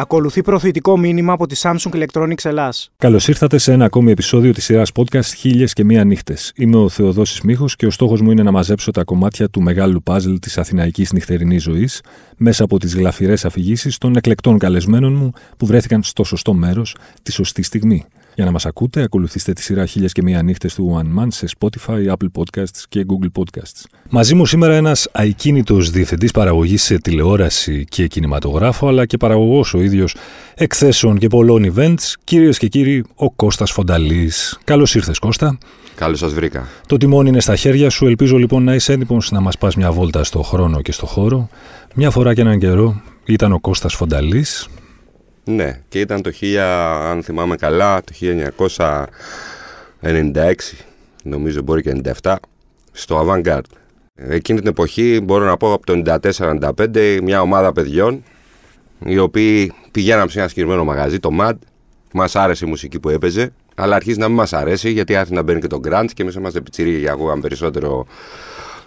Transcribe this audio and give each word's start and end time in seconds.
Ακολουθεί 0.00 0.42
προθετικό 0.42 0.98
μήνυμα 0.98 1.32
από 1.32 1.46
τη 1.46 1.60
Samsung 1.62 2.02
Electronics 2.02 2.44
Ελλάς. 2.44 2.90
Καλώς 2.96 3.28
ήρθατε 3.28 3.58
σε 3.58 3.72
ένα 3.72 3.84
ακόμη 3.84 4.10
επεισόδιο 4.10 4.52
της 4.52 4.64
σειρά 4.64 4.82
podcast 4.94 5.34
Χίλιες 5.36 5.72
και 5.72 5.84
Μία 5.84 6.04
Νύχτες. 6.04 6.52
Είμαι 6.56 6.76
ο 6.76 6.88
Θεοδόσης 6.88 7.40
Μίχο 7.40 7.64
και 7.76 7.86
ο 7.86 7.90
στόχος 7.90 8.20
μου 8.20 8.30
είναι 8.30 8.42
να 8.42 8.50
μαζέψω 8.50 8.90
τα 8.90 9.04
κομμάτια 9.04 9.48
του 9.48 9.62
μεγάλου 9.62 10.02
παζλ 10.02 10.34
της 10.34 10.58
αθηναϊκής 10.58 11.12
νυχτερινής 11.12 11.62
ζωής 11.62 12.02
μέσα 12.36 12.64
από 12.64 12.78
τις 12.78 12.94
γλαφυρές 12.94 13.44
αφηγήσεις 13.44 13.98
των 13.98 14.16
εκλεκτών 14.16 14.58
καλεσμένων 14.58 15.14
μου 15.14 15.32
που 15.56 15.66
βρέθηκαν 15.66 16.02
στο 16.02 16.24
σωστό 16.24 16.54
μέρος 16.54 16.96
τη 17.22 17.32
σωστή 17.32 17.62
στιγμή. 17.62 18.04
Για 18.34 18.44
να 18.44 18.50
μας 18.50 18.66
ακούτε, 18.66 19.02
ακολουθήστε 19.02 19.52
τη 19.52 19.62
σειρά 19.62 19.86
Χίλιες 19.86 20.12
και 20.12 20.22
Μία 20.22 20.42
Νύχτες 20.42 20.74
του 20.74 21.02
One 21.02 21.20
Man 21.20 21.26
σε 21.28 21.46
Spotify, 21.58 22.06
Apple 22.08 22.28
Podcasts 22.38 22.82
και 22.88 23.06
Google 23.08 23.40
Podcasts. 23.40 23.84
Μαζί 24.10 24.34
μου 24.34 24.46
σήμερα 24.46 24.74
ένας 24.74 25.08
αικίνητο 25.12 25.76
διευθυντής 25.76 26.30
παραγωγής 26.30 26.82
σε 26.82 26.98
τηλεόραση 26.98 27.84
και 27.88 28.06
κινηματογράφο, 28.06 28.88
αλλά 28.88 29.06
και 29.06 29.16
παραγωγός 29.16 29.74
ο 29.74 29.80
ίδιος 29.80 30.16
εκθέσεων 30.54 31.18
και 31.18 31.28
πολλών 31.28 31.74
events, 31.74 32.14
κυρίες 32.24 32.58
και 32.58 32.68
κύριοι, 32.68 33.04
ο 33.14 33.30
Κώστας 33.30 33.70
Φονταλής. 33.70 34.58
Καλώς 34.64 34.94
ήρθες, 34.94 35.18
Κώστα. 35.18 35.58
Καλώς 35.94 36.18
σας 36.18 36.34
βρήκα. 36.34 36.66
Το 36.86 36.96
τιμόνι 36.96 37.28
είναι 37.28 37.40
στα 37.40 37.56
χέρια 37.56 37.90
σου. 37.90 38.06
Ελπίζω 38.06 38.36
λοιπόν 38.36 38.64
να 38.64 38.74
είσαι 38.74 38.92
έτοιμο 38.92 39.18
να 39.30 39.40
μας 39.40 39.58
πας 39.58 39.76
μια 39.76 39.92
βόλτα 39.92 40.24
στο 40.24 40.42
χρόνο 40.42 40.82
και 40.82 40.92
στο 40.92 41.06
χώρο. 41.06 41.48
Μια 41.94 42.10
φορά 42.10 42.34
και 42.34 42.40
έναν 42.40 42.58
καιρό 42.58 43.02
ήταν 43.24 43.52
ο 43.52 43.60
Κώστας 43.60 43.94
Φονταλής, 43.94 44.68
ναι, 45.44 45.80
και 45.88 46.00
ήταν 46.00 46.22
το 46.22 46.30
1000, 46.40 46.56
αν 47.10 47.22
θυμάμαι 47.22 47.56
καλά, 47.56 48.00
το 48.02 48.12
1996, 50.02 50.54
νομίζω 51.22 51.62
μπορεί 51.62 51.82
και 51.82 52.00
97, 52.22 52.34
στο 52.92 53.26
Avantgarde. 53.26 53.60
Εκείνη 54.14 54.58
την 54.58 54.68
εποχή, 54.68 55.20
μπορώ 55.22 55.44
να 55.44 55.56
πω 55.56 55.72
από 55.72 55.86
το 55.86 56.18
94-95, 56.86 57.18
μια 57.22 57.40
ομάδα 57.40 57.72
παιδιών, 57.72 58.22
οι 59.04 59.18
οποίοι 59.18 59.72
πηγαίναμε 59.90 60.30
σε 60.30 60.38
ένα 60.38 60.48
συγκεκριμένο 60.48 60.84
μαγαζί, 60.84 61.18
το 61.18 61.30
MAD, 61.40 61.54
μας 62.12 62.36
άρεσε 62.36 62.64
η 62.64 62.68
μουσική 62.68 63.00
που 63.00 63.08
έπαιζε, 63.08 63.52
αλλά 63.74 63.96
αρχίζει 63.96 64.18
να 64.18 64.26
μην 64.26 64.36
μας 64.36 64.52
αρέσει 64.52 64.90
γιατί 64.90 65.16
άρχισε 65.16 65.34
να 65.34 65.42
μπαίνει 65.42 65.60
και 65.60 65.66
το 65.66 65.80
grunge 65.84 66.08
και 66.14 66.22
εμείς 66.22 66.34
είμαστε 66.34 66.60
πιτσίρι 66.60 66.98
για 66.98 67.12
ακούγαμε 67.12 67.40
περισσότερο 67.40 68.06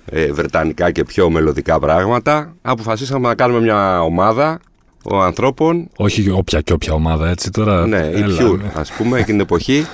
ε, 0.05 0.31
βρετανικά 0.31 0.91
και 0.91 1.03
πιο 1.03 1.29
μελωδικά 1.29 1.79
πράγματα. 1.79 2.55
Αποφασίσαμε 2.61 3.27
να 3.27 3.35
κάνουμε 3.35 3.59
μια 3.59 4.01
ομάδα 4.01 4.59
ο 5.03 5.21
ανθρώπων. 5.21 5.89
Όχι 5.95 6.29
όποια 6.29 6.61
και 6.61 6.73
όποια 6.73 6.93
ομάδα, 6.93 7.29
έτσι 7.29 7.51
τώρα. 7.51 7.87
Ναι, 7.87 7.97
η 7.97 8.23
Pure, 8.39 8.57
ναι. 8.57 8.71
ας 8.73 8.91
πούμε, 8.91 9.19
εκείνη 9.19 9.23
την 9.23 9.39
εποχή. 9.39 9.85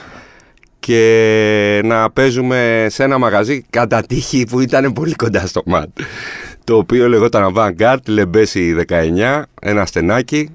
Και 0.79 1.81
να 1.83 2.11
παίζουμε 2.11 2.88
σε 2.89 3.03
ένα 3.03 3.17
μαγαζί 3.17 3.66
κατά 3.69 4.01
τύχη 4.01 4.45
που 4.49 4.59
ήταν 4.59 4.93
πολύ 4.93 5.13
κοντά 5.13 5.47
στο 5.47 5.61
ΜΑΤ. 5.66 5.89
Το 6.63 6.77
οποίο 6.77 7.07
λεγόταν 7.07 7.53
Vanguard, 7.55 7.97
Λεμπέση 8.07 8.75
19, 8.88 9.41
ένα 9.61 9.85
στενάκι 9.85 10.49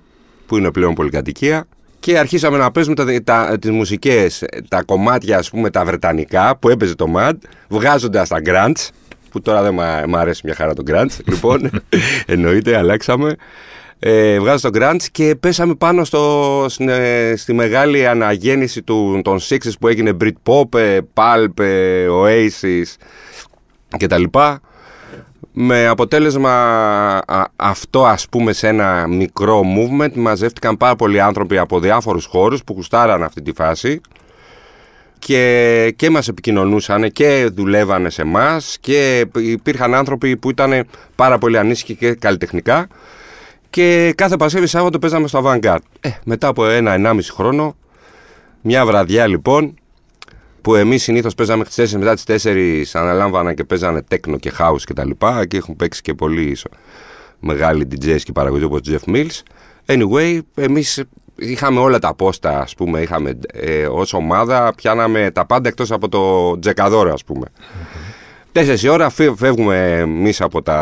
που 0.47 0.57
είναι 0.57 0.71
πλέον 0.71 0.95
πολυκατοικία. 0.95 1.67
Και 2.01 2.19
αρχίσαμε 2.19 2.59
να 2.59 2.71
παίζουμε 2.71 2.95
τα, 2.95 3.23
τα, 3.25 3.59
τις 3.59 3.71
μουσικές, 3.71 4.45
τα 4.69 4.83
κομμάτια 4.83 5.39
ας 5.39 5.51
πούμε 5.51 5.71
τα 5.71 5.85
βρετανικά 5.85 6.57
που 6.57 6.69
έπαιζε 6.69 6.95
το 6.95 7.07
MAD, 7.17 7.33
βγάζοντας 7.69 8.29
τα 8.29 8.41
grunts, 8.45 8.89
που 9.31 9.41
τώρα 9.41 9.63
δεν 9.63 9.75
μου 10.09 10.17
αρέσει 10.17 10.41
μια 10.45 10.55
χαρά 10.55 10.75
το 10.75 10.83
grunts, 10.87 11.19
λοιπόν, 11.27 11.71
εννοείται, 12.27 12.77
αλλάξαμε 12.77 13.37
ε, 14.07 14.39
βγάζω 14.39 14.71
το 14.71 14.79
Grunge 14.81 15.03
και 15.13 15.35
πέσαμε 15.41 15.75
πάνω 15.75 16.05
στο, 16.05 16.67
ε, 16.79 17.37
στη 17.37 17.53
μεγάλη 17.53 18.07
αναγέννηση 18.07 18.83
του, 18.83 19.21
των 19.25 19.39
Sixes 19.49 19.73
που 19.81 19.89
έγινε 19.89 20.17
Britpop, 20.21 20.79
ε, 20.79 20.99
Pulp, 21.15 21.61
ε, 21.61 22.07
Oasis 22.11 22.85
κτλ. 23.99 24.23
Με 25.53 25.87
αποτέλεσμα 25.87 27.21
αυτό 27.57 28.05
ας 28.05 28.29
πούμε 28.29 28.53
σε 28.53 28.69
ένα 28.69 29.07
μικρό 29.07 29.61
movement 29.61 30.13
μαζεύτηκαν 30.15 30.77
πάρα 30.77 30.97
πολλοί 30.97 31.21
άνθρωποι 31.21 31.59
από 31.59 31.81
διάφορους 31.81 32.25
χώρους 32.25 32.65
που 32.65 32.75
κουστάραν 32.75 33.23
αυτή 33.23 33.43
τη 33.43 33.53
φάση 33.53 34.01
και, 35.19 35.95
και 35.97 36.11
μας 36.11 36.29
επικοινωνούσαν 36.29 37.13
και 37.13 37.49
δουλεύανε 37.53 38.11
σε 38.11 38.23
εμά 38.23 38.61
και 38.81 39.27
υπήρχαν 39.35 39.95
άνθρωποι 39.95 40.37
που 40.37 40.51
ήταν 40.51 40.87
πάρα 41.15 41.39
πολύ 41.39 41.59
ανήσυχοι 41.59 41.95
και 41.95 42.15
καλλιτεχνικά 42.15 42.89
και 43.75 44.13
κάθε 44.17 44.37
Πασχαλή 44.37 44.67
Σάββατο 44.67 44.99
παίζαμε 44.99 45.29
στο 45.29 45.43
Avantgarde. 45.45 45.79
Ε, 46.01 46.11
μετά 46.25 46.49
από 46.49 46.67
ένα-ενάμιση 46.67 47.33
χρόνο, 47.33 47.77
μια 48.61 48.87
βραδιά 48.87 49.27
λοιπόν, 49.27 49.75
που 50.61 50.75
εμείς 50.75 51.03
συνήθως 51.03 51.35
παίζαμε 51.35 51.65
τι 51.65 51.83
4 51.83 51.89
μετά 51.89 52.15
τις 52.15 52.45
4, 52.45 52.85
αναλάμβανα 52.93 53.55
και 53.55 53.65
παίζανε 53.65 54.03
τέκνο 54.03 54.37
και 54.39 54.53
house 54.59 54.77
κτλ. 54.77 54.85
Και, 54.85 54.93
τα 54.93 55.05
λοιπά, 55.05 55.47
και 55.47 55.57
έχουν 55.57 55.77
παίξει 55.77 56.03
και 56.03 56.15
πολλοί 56.15 56.57
μεγάλοι 57.41 57.89
DJs 57.91 58.21
και 58.23 58.33
παραγωγοί 58.33 58.65
όπως 58.65 58.81
Jeff 58.87 59.15
Mills. 59.15 59.41
Anyway, 59.87 60.39
εμείς 60.55 61.05
είχαμε 61.37 61.81
όλα 61.81 61.99
τα 61.99 62.15
πόστα, 62.15 62.61
ας 62.61 62.75
πούμε, 62.75 63.01
είχαμε 63.01 63.39
ε, 63.53 63.87
ως 63.87 64.13
ομάδα, 64.13 64.73
πιάναμε 64.77 65.31
τα 65.31 65.47
πάντα 65.47 65.69
εκτός 65.69 65.91
από 65.91 66.09
το 66.09 66.59
τζεκαδόρο, 66.59 67.13
ας 67.13 67.25
πούμε. 67.25 67.47
Τέσσερις 68.53 68.83
η 68.83 68.89
ώρα 68.89 69.11
φεύγουμε 69.11 69.99
εμείς 69.99 70.41
από 70.41 70.63
τα, 70.63 70.79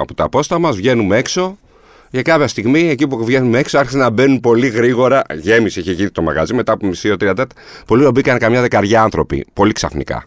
από 0.00 0.14
τα 0.14 0.28
πόστα 0.28 0.58
μας, 0.58 0.76
βγαίνουμε 0.76 1.16
έξω, 1.16 1.58
για 2.12 2.22
κάποια 2.22 2.48
στιγμή, 2.48 2.88
εκεί 2.88 3.08
που 3.08 3.24
βγαίνουμε 3.24 3.58
έξω, 3.58 3.78
άρχισαν 3.78 4.00
να 4.00 4.10
μπαίνουν 4.10 4.40
πολύ 4.40 4.68
γρήγορα. 4.68 5.22
Γέμισε, 5.34 5.80
είχε 5.80 5.92
γίνει 5.92 6.10
το 6.10 6.22
μαγαζί 6.22 6.54
μετά 6.54 6.72
από 6.72 6.86
μισή 6.86 7.08
ώρα, 7.08 7.16
τέταρτα. 7.16 7.54
Πολύ 7.86 8.10
μπήκαν 8.10 8.38
καμιά 8.38 8.60
δεκαριά 8.60 9.02
άνθρωποι. 9.02 9.46
Πολύ 9.52 9.72
ξαφνικά. 9.72 10.24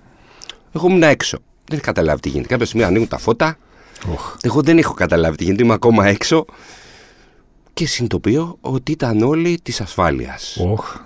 Εγώ 0.72 0.88
ήμουν 0.88 1.04
έξω. 1.04 1.38
Δεν 1.68 1.78
είχα 1.78 1.86
καταλάβει 1.86 2.20
τι 2.20 2.30
γίνεται. 2.30 2.48
Κάποια 2.48 2.66
στιγμή 2.66 2.86
ανοίγουν 2.86 3.08
τα 3.08 3.18
φώτα. 3.18 3.58
Oh. 4.04 4.36
Εγώ 4.42 4.62
δεν 4.62 4.78
έχω 4.78 4.94
καταλάβει 4.94 5.38
τι 5.38 5.44
γίνεται. 5.44 5.64
Είμαι 5.64 5.74
ακόμα 5.74 6.08
έξω. 6.08 6.46
Και 7.74 7.88
συνειδητοποιώ 7.88 8.58
ότι 8.62 8.92
ήταν 8.92 9.22
όλοι 9.22 9.60
της 9.64 9.82
ασφάλειας. 9.82 10.58
Oh. 10.60 11.00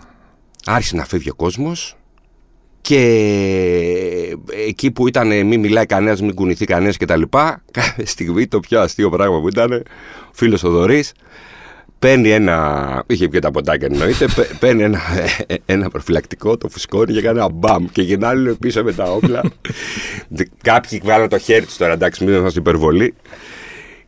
Άρχισε 0.65 0.95
να 0.95 1.05
φεύγει 1.05 1.29
ο 1.29 1.35
κόσμος. 1.35 1.97
Και 2.81 4.37
εκεί 4.67 4.91
που 4.91 5.07
ήταν 5.07 5.45
μην 5.45 5.59
μιλάει 5.59 5.85
κανένας, 5.85 6.21
μην 6.21 6.33
κουνηθεί 6.33 6.65
κανένας 6.65 6.97
κτλ. 6.97 7.21
Κάποια 7.71 8.05
στιγμή 8.05 8.47
το 8.47 8.59
πιο 8.59 8.81
αστείο 8.81 9.09
πράγμα 9.09 9.39
που 9.39 9.47
ήταν, 9.47 9.71
ο 9.71 10.31
φίλος 10.31 10.63
ο 10.63 10.69
Δωρή 10.69 11.03
παίρνει 11.99 12.29
ένα. 12.29 13.03
είχε 13.07 13.27
πει 13.27 13.39
τα 13.39 13.51
ποτάκια 13.51 13.87
εννοείται. 13.91 14.27
παίρνει 14.59 14.83
ένα, 14.83 15.01
ένα 15.65 15.89
προφυλακτικό, 15.89 16.57
το 16.57 16.69
φουσκώνει 16.69 17.13
και 17.13 17.21
κάνει 17.21 17.37
ένα 17.37 17.49
μπαμ. 17.49 17.85
Και 17.91 18.01
γυρνάει 18.01 18.55
πίσω 18.55 18.83
με 18.83 18.93
τα 18.93 19.03
όπλα. 19.03 19.41
Κάποιοι 20.63 21.01
βάλουν 21.03 21.29
το 21.29 21.37
χέρι 21.37 21.65
τους 21.65 21.77
τώρα, 21.77 21.93
εντάξει, 21.93 22.23
μην 22.23 22.33
είμαστε 22.33 22.59
υπερβολή. 22.59 23.13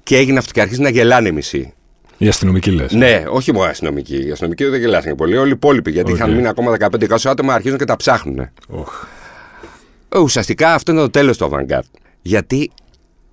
Και 0.03 0.17
έγινε 0.17 0.37
αυτός 0.37 0.51
και 0.51 0.61
αρχίζει 0.61 0.81
να 0.81 0.89
γελάνε 0.89 1.31
μισή. 1.31 1.73
Οι 2.21 2.27
αστυνομικοί 2.27 2.71
λες. 2.71 2.93
Ναι, 2.93 3.23
όχι 3.29 3.53
μόνο 3.53 3.65
οι 3.65 3.69
αστυνομικοί. 3.69 4.25
Οι 4.25 4.31
αστυνομικοί 4.31 4.65
δεν 4.65 4.79
γελάσανε 4.79 5.15
πολύ. 5.15 5.37
Όλοι 5.37 5.49
οι 5.49 5.53
υπόλοιποι. 5.55 5.91
Γιατί 5.91 6.11
okay. 6.11 6.15
είχαν 6.15 6.33
μείνει 6.33 6.47
ακόμα 6.47 6.75
15-20 6.79 7.17
άτομα 7.23 7.53
αρχίζουν 7.53 7.77
και 7.77 7.85
τα 7.85 7.95
ψάχνουν. 7.95 8.49
Oh. 8.73 10.19
Ουσιαστικά 10.21 10.73
αυτό 10.73 10.91
είναι 10.91 11.01
το 11.01 11.09
τέλος 11.09 11.37
του 11.37 11.49
Avantgarde. 11.51 11.99
Γιατί 12.21 12.71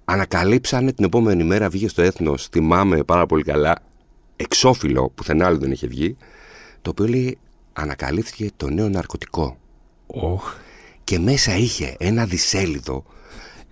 ανακαλύψανε 0.04 0.92
την 0.92 1.04
επόμενη 1.04 1.44
μέρα, 1.44 1.68
βγήκε 1.68 1.88
στο 1.88 2.02
έθνος, 2.02 2.46
θυμάμαι 2.46 3.02
πάρα 3.02 3.26
πολύ 3.26 3.42
καλά, 3.42 3.74
εξώφυλλο, 4.36 5.12
πουθενά 5.14 5.46
άλλο 5.46 5.58
δεν 5.58 5.70
είχε 5.70 5.86
βγει, 5.86 6.16
το 6.82 6.90
οποίο 6.90 7.06
λέει 7.06 7.38
ανακαλύφθηκε 7.72 8.50
το 8.56 8.70
νέο 8.70 8.88
ναρκωτικό. 8.88 9.56
Oh. 10.06 10.52
Και 11.04 11.18
μέσα 11.18 11.56
είχε 11.56 11.96
ένα 11.98 12.24
δισέλιδο 12.24 13.04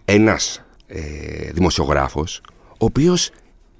ένας 0.04 0.64
ε, 0.86 1.00
δημοσιογράφος, 1.52 2.40
ο 2.68 2.84
οποίος 2.84 3.30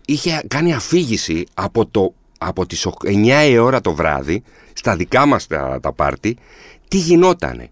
είχε 0.07 0.43
κάνει 0.49 0.75
αφήγηση 0.75 1.47
από, 1.55 1.87
το, 1.87 2.15
από 2.39 2.67
τις 2.67 2.87
9 3.05 3.49
η 3.49 3.59
ώρα 3.59 3.81
το 3.81 3.95
βράδυ 3.95 4.43
στα 4.73 4.97
δικά 4.97 5.27
μας 5.27 5.47
τα, 5.47 5.79
τα 5.83 5.93
πάρτι 5.93 6.37
τι 6.89 6.97
γινότανε. 6.97 7.71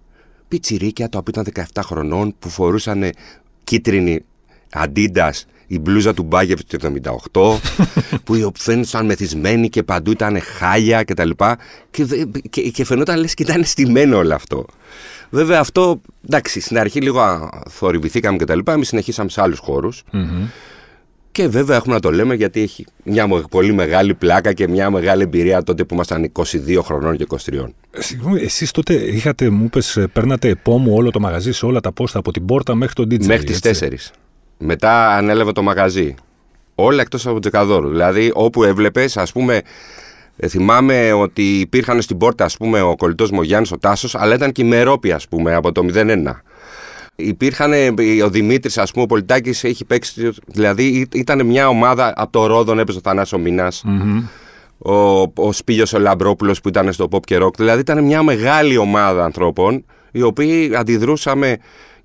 Πιτσιρίκια 0.48 1.08
τα 1.08 1.18
οποία 1.18 1.42
ήταν 1.46 1.66
17 1.74 1.80
χρονών 1.84 2.34
που 2.38 2.48
φορούσαν 2.48 3.10
κίτρινη 3.64 4.24
αντίντας 4.72 5.46
η 5.66 5.78
μπλούζα 5.78 6.14
του 6.14 6.22
Μπάγεβ 6.22 6.60
του 6.60 6.78
78 7.32 7.56
που 8.24 8.52
φαίνονταν 8.56 9.06
μεθυσμένοι 9.06 9.68
και 9.68 9.82
παντού 9.82 10.10
ήταν 10.10 10.40
χάλια 10.40 11.04
κτλ. 11.04 11.30
Και, 11.90 12.04
και, 12.04 12.26
και, 12.50 12.62
και 12.62 12.84
φαινόταν 12.84 13.18
λες 13.18 13.34
και 13.34 13.42
ήταν 13.42 13.64
στημένο 13.64 14.16
όλο 14.16 14.34
αυτό. 14.34 14.66
Βέβαια 15.30 15.60
αυτό, 15.60 16.00
εντάξει, 16.26 16.60
στην 16.60 16.78
αρχή 16.78 17.00
λίγο 17.00 17.50
θορυβηθήκαμε 17.70 18.36
κτλ. 18.36 18.58
Εμείς 18.64 18.88
συνεχίσαμε 18.88 19.30
σε 19.30 19.40
άλλους 19.40 19.60
και 21.34 21.48
βέβαια 21.48 21.76
έχουμε 21.76 21.94
να 21.94 22.00
το 22.00 22.10
λέμε 22.10 22.34
γιατί 22.34 22.60
έχει 22.60 22.86
μια 23.04 23.28
πολύ 23.50 23.72
μεγάλη 23.72 24.14
πλάκα 24.14 24.52
και 24.52 24.68
μια 24.68 24.90
μεγάλη 24.90 25.22
εμπειρία 25.22 25.62
τότε 25.62 25.84
που 25.84 25.94
ήμασταν 25.94 26.32
22 26.32 26.78
χρονών 26.82 27.16
και 27.16 27.26
23. 27.28 27.36
Ε, 27.90 28.00
συγγνώμη, 28.02 28.40
εσείς 28.40 28.70
τότε 28.70 28.94
είχατε, 28.94 29.50
μου 29.50 29.64
είπες, 29.64 29.96
ε, 29.96 30.06
παίρνατε 30.06 30.48
επόμου 30.48 30.94
όλο 30.94 31.10
το 31.10 31.20
μαγαζί 31.20 31.52
σε 31.52 31.66
όλα 31.66 31.80
τα 31.80 31.92
πόστα 31.92 32.18
από 32.18 32.32
την 32.32 32.46
πόρτα 32.46 32.74
μέχρι 32.74 32.94
τον 32.94 33.04
DJ. 33.04 33.26
Μέχρι 33.26 33.44
τις 33.44 33.60
4. 33.60 34.12
Μετά 34.58 35.16
ανέλαβε 35.16 35.52
το 35.52 35.62
μαγαζί. 35.62 36.14
Όλα 36.74 37.00
εκτός 37.00 37.26
από 37.26 37.38
Τζεκαδόρου. 37.38 37.88
Δηλαδή 37.88 38.30
όπου 38.34 38.64
έβλεπες, 38.64 39.16
ας 39.16 39.32
πούμε, 39.32 39.60
ε, 40.36 40.48
θυμάμαι 40.48 41.12
ότι 41.12 41.60
υπήρχαν 41.60 42.02
στην 42.02 42.18
πόρτα, 42.18 42.44
ας 42.44 42.56
πούμε, 42.56 42.80
ο 42.80 42.96
κολλητός 42.96 43.30
μου 43.30 43.38
ο 43.40 43.44
Γιάννης 43.44 43.72
ο 43.72 43.78
Τάσος, 43.78 44.14
αλλά 44.14 44.34
ήταν 44.34 44.52
και 44.52 44.62
η 44.62 44.64
Μερόπη, 44.64 45.12
ας 45.12 45.28
πούμε, 45.28 45.54
από 45.54 45.72
το 45.72 45.82
01. 45.82 46.42
Υπήρχαν, 47.16 47.72
ο 48.24 48.30
Δημήτρης, 48.30 48.78
ας 48.78 48.90
πούμε, 48.90 49.04
ο 49.04 49.06
Πολιτάκης 49.06 49.64
έχει 49.64 49.84
παίξει. 49.84 50.30
Δηλαδή 50.46 51.06
ήταν 51.14 51.46
μια 51.46 51.68
ομάδα 51.68 52.12
από 52.16 52.32
το 52.32 52.46
Ρόδον, 52.46 52.78
έπαιζε 52.78 52.98
ο 52.98 53.00
Θανάσος 53.04 53.84
ο, 54.78 55.20
ο 55.34 55.52
Σπίγιος 55.52 55.92
ο 55.92 55.98
Λαμπρόπουλος 55.98 56.60
που 56.60 56.68
ήταν 56.68 56.92
στο 56.92 57.08
pop 57.10 57.20
και 57.20 57.38
rock. 57.42 57.54
Δηλαδή 57.56 57.80
ήταν 57.80 58.04
μια 58.04 58.22
μεγάλη 58.22 58.76
ομάδα 58.76 59.24
ανθρώπων 59.24 59.84
οι 60.12 60.22
οποίοι 60.22 60.76
αντιδρούσαμε 60.76 61.58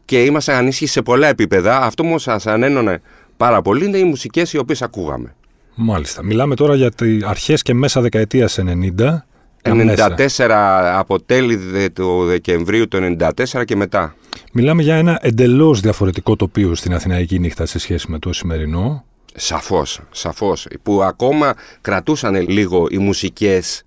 και 0.05 0.23
ήμασταν 0.23 0.55
ανήσυχοι 0.55 0.85
σε 0.85 1.01
πολλά 1.01 1.27
επίπεδα. 1.27 1.81
Αυτό 1.81 2.03
που 2.03 2.19
σας 2.19 2.47
ανένωνε 2.47 3.01
πάρα 3.37 3.61
πολύ 3.61 3.85
είναι 3.85 3.97
οι 3.97 4.03
μουσικές 4.03 4.53
οι 4.53 4.57
οποίες 4.57 4.81
ακούγαμε. 4.81 5.35
Μάλιστα. 5.75 6.23
Μιλάμε 6.23 6.55
τώρα 6.55 6.75
για 6.75 6.91
τι 6.91 7.17
αρχές 7.25 7.61
και 7.61 7.73
μέσα 7.73 8.01
δεκαετίας 8.01 8.59
90. 8.97 9.23
94 9.61 10.93
από 10.97 11.21
τέλη 11.21 11.55
δε- 11.55 11.89
του 11.89 12.25
Δεκεμβρίου 12.25 12.87
του 12.87 12.97
94 13.17 13.63
και 13.65 13.75
μετά. 13.75 14.15
Μιλάμε 14.53 14.81
για 14.83 14.95
ένα 14.95 15.19
εντελώς 15.21 15.79
διαφορετικό 15.81 16.35
τοπίο 16.35 16.75
στην 16.75 16.93
Αθηναϊκή 16.93 17.39
νύχτα 17.39 17.65
σε 17.65 17.79
σχέση 17.79 18.11
με 18.11 18.19
το 18.19 18.33
σημερινό. 18.33 19.03
Σαφώς, 19.35 19.99
σαφώς. 20.11 20.67
Που 20.83 21.03
ακόμα 21.03 21.53
κρατούσαν 21.81 22.35
λίγο 22.49 22.87
οι 22.89 22.97
μουσικές 22.97 23.83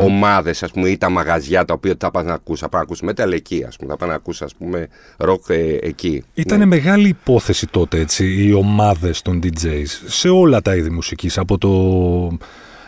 ομάδες, 0.00 0.62
ας 0.62 0.70
πούμε, 0.70 0.88
ή 0.88 0.98
τα 0.98 1.10
μαγαζιά 1.10 1.64
τα 1.64 1.74
οποία 1.74 1.96
τα 1.96 2.10
πας 2.10 2.24
να 2.24 2.32
ακούσει. 2.34 2.60
Θα 2.62 2.68
πας 2.68 2.80
να 2.80 2.84
ακούσει 2.84 3.04
metal 3.08 3.32
εκεί, 3.32 3.64
ας 3.68 3.76
πούμε. 3.76 3.90
Θα 3.90 3.96
πας 3.96 4.08
να 4.08 4.14
ακούσει, 4.14 4.44
ας 4.44 4.54
πούμε, 4.54 4.88
rock 5.18 5.48
ε, 5.50 5.76
εκεί. 5.80 6.22
Ήταν 6.34 6.68
μεγάλη 6.68 7.08
υπόθεση 7.08 7.66
τότε 7.66 7.98
έτσι, 8.00 8.26
οι 8.46 8.52
ομάδες 8.52 9.22
των 9.22 9.40
DJs 9.42 9.84
σε 10.06 10.28
όλα 10.28 10.62
τα 10.62 10.76
είδη 10.76 10.90
μουσικής. 10.90 11.38
Από, 11.38 11.58
το, 11.58 11.70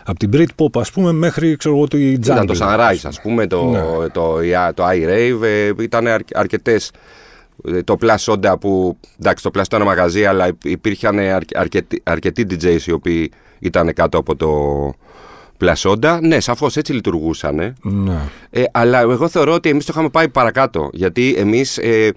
από 0.09 0.19
την 0.19 0.29
Britpop 0.33 0.79
ας 0.79 0.91
πούμε 0.91 1.11
μέχρι 1.11 1.55
ξέρω 1.55 1.75
εγώ 1.75 1.87
το 1.87 1.97
η 1.97 2.11
Ήταν 2.11 2.45
το 2.45 2.53
Jungle. 2.59 2.63
Sunrise, 2.63 2.99
ας 3.03 3.21
πούμε, 3.21 3.47
το, 3.47 3.63
Ναι. 3.65 3.79
το, 3.79 4.09
το, 4.13 4.39
το 4.73 4.83
iRave, 4.87 5.41
ε, 5.43 5.71
ήταν 5.79 6.07
αρ, 6.07 6.21
αρκετές. 6.33 6.91
Ε, 7.67 7.81
Το 7.83 7.95
Plus 8.01 8.17
Soda 8.33 8.53
που, 8.59 8.97
εντάξει, 9.19 9.43
το 9.43 9.49
Plus 9.53 9.63
ήταν 9.65 9.81
ένα 9.81 9.89
μαγαζί, 9.89 10.25
αλλά 10.25 10.49
υπήρχαν 10.63 11.19
αρ, 11.19 11.41
αρκετοί, 11.53 12.01
αρκετοί 12.03 12.45
DJs 12.49 12.81
οι 12.85 12.91
οποίοι 12.91 13.31
ήταν 13.59 13.93
κάτω 13.93 14.17
από 14.17 14.35
το 14.35 14.49
Plus 15.59 15.73
Soda. 15.89 16.19
Ναι, 16.21 16.39
σαφώς 16.39 16.77
έτσι 16.77 16.93
λειτουργούσαν. 16.93 17.75
Ναι. 17.81 18.19
Ε, 18.49 18.63
αλλά 18.71 18.99
εγώ 18.99 19.27
θεωρώ 19.27 19.53
ότι 19.53 19.69
εμείς 19.69 19.85
το 19.85 19.91
είχαμε 19.95 20.09
πάει 20.09 20.29
παρακάτω. 20.29 20.89
Γιατί 20.93 21.35
εμείς, 21.37 21.77
ε, 21.77 22.11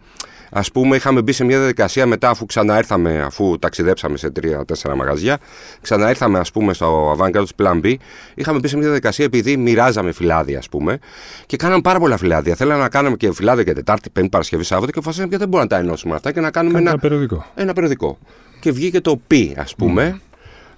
ας 0.51 0.71
πούμε, 0.73 0.97
είχαμε 0.97 1.23
μπει 1.23 1.33
σε 1.33 1.45
μια 1.45 1.59
διαδικασία 1.59 2.07
μετά 2.07 2.31
αφού 2.31 2.47
ξαναήρθαμε, 2.47 3.23
αφού 3.23 3.59
ταξιδέψαμε 3.59 4.17
σε 4.17 4.31
τρία-τέσσερα 4.31 4.97
μαγαζιά, 4.97 5.39
ξαναήρθαμε, 5.81 6.39
ας 6.39 6.51
πούμε, 6.51 6.73
στο 6.73 7.17
Avantgarde 7.19 7.45
του 7.57 7.65
Plan 7.65 7.81
B, 7.85 7.95
είχαμε 8.35 8.59
μπει 8.59 8.69
σε 8.69 8.77
μια 8.77 8.87
διαδικασία 8.87 9.25
επειδή 9.25 9.57
μοιράζαμε 9.57 10.13
φυλάδια, 10.13 10.59
ας 10.59 10.69
πούμε, 10.69 10.99
και 11.47 11.57
κάναμε 11.57 11.81
πάρα 11.81 11.99
πολλά 11.99 12.17
φυλάδια. 12.17 12.55
Θέλαμε 12.55 12.83
να 12.83 12.89
κάνουμε 12.89 13.17
και 13.17 13.33
φυλάδια 13.33 13.65
και 13.65 13.73
Τετάρτη, 13.73 14.11
Πέμπτη, 14.11 14.29
Παρασκευή, 14.29 14.65
Σάββατο 14.65 14.93
και 14.93 14.99
αποφασίσαμε 14.99 15.31
και 15.31 15.39
δεν 15.39 15.49
μπορούμε 15.49 15.69
να 15.71 15.77
τα 15.77 15.85
ενώσουμε 15.87 16.15
αυτά 16.15 16.33
και 16.33 16.41
να 16.41 16.51
κάνουμε 16.51 16.79
Ένα 16.79 16.91
ένα, 16.91 16.99
περιοδικό. 16.99 17.47
ένα 17.55 17.73
περιοδικό. 17.73 18.19
Και 18.61 18.73
βγήκε 18.73 19.01
το 19.01 19.17
Π, 19.27 19.33
ας 19.57 19.75
πούμε, 19.75 20.21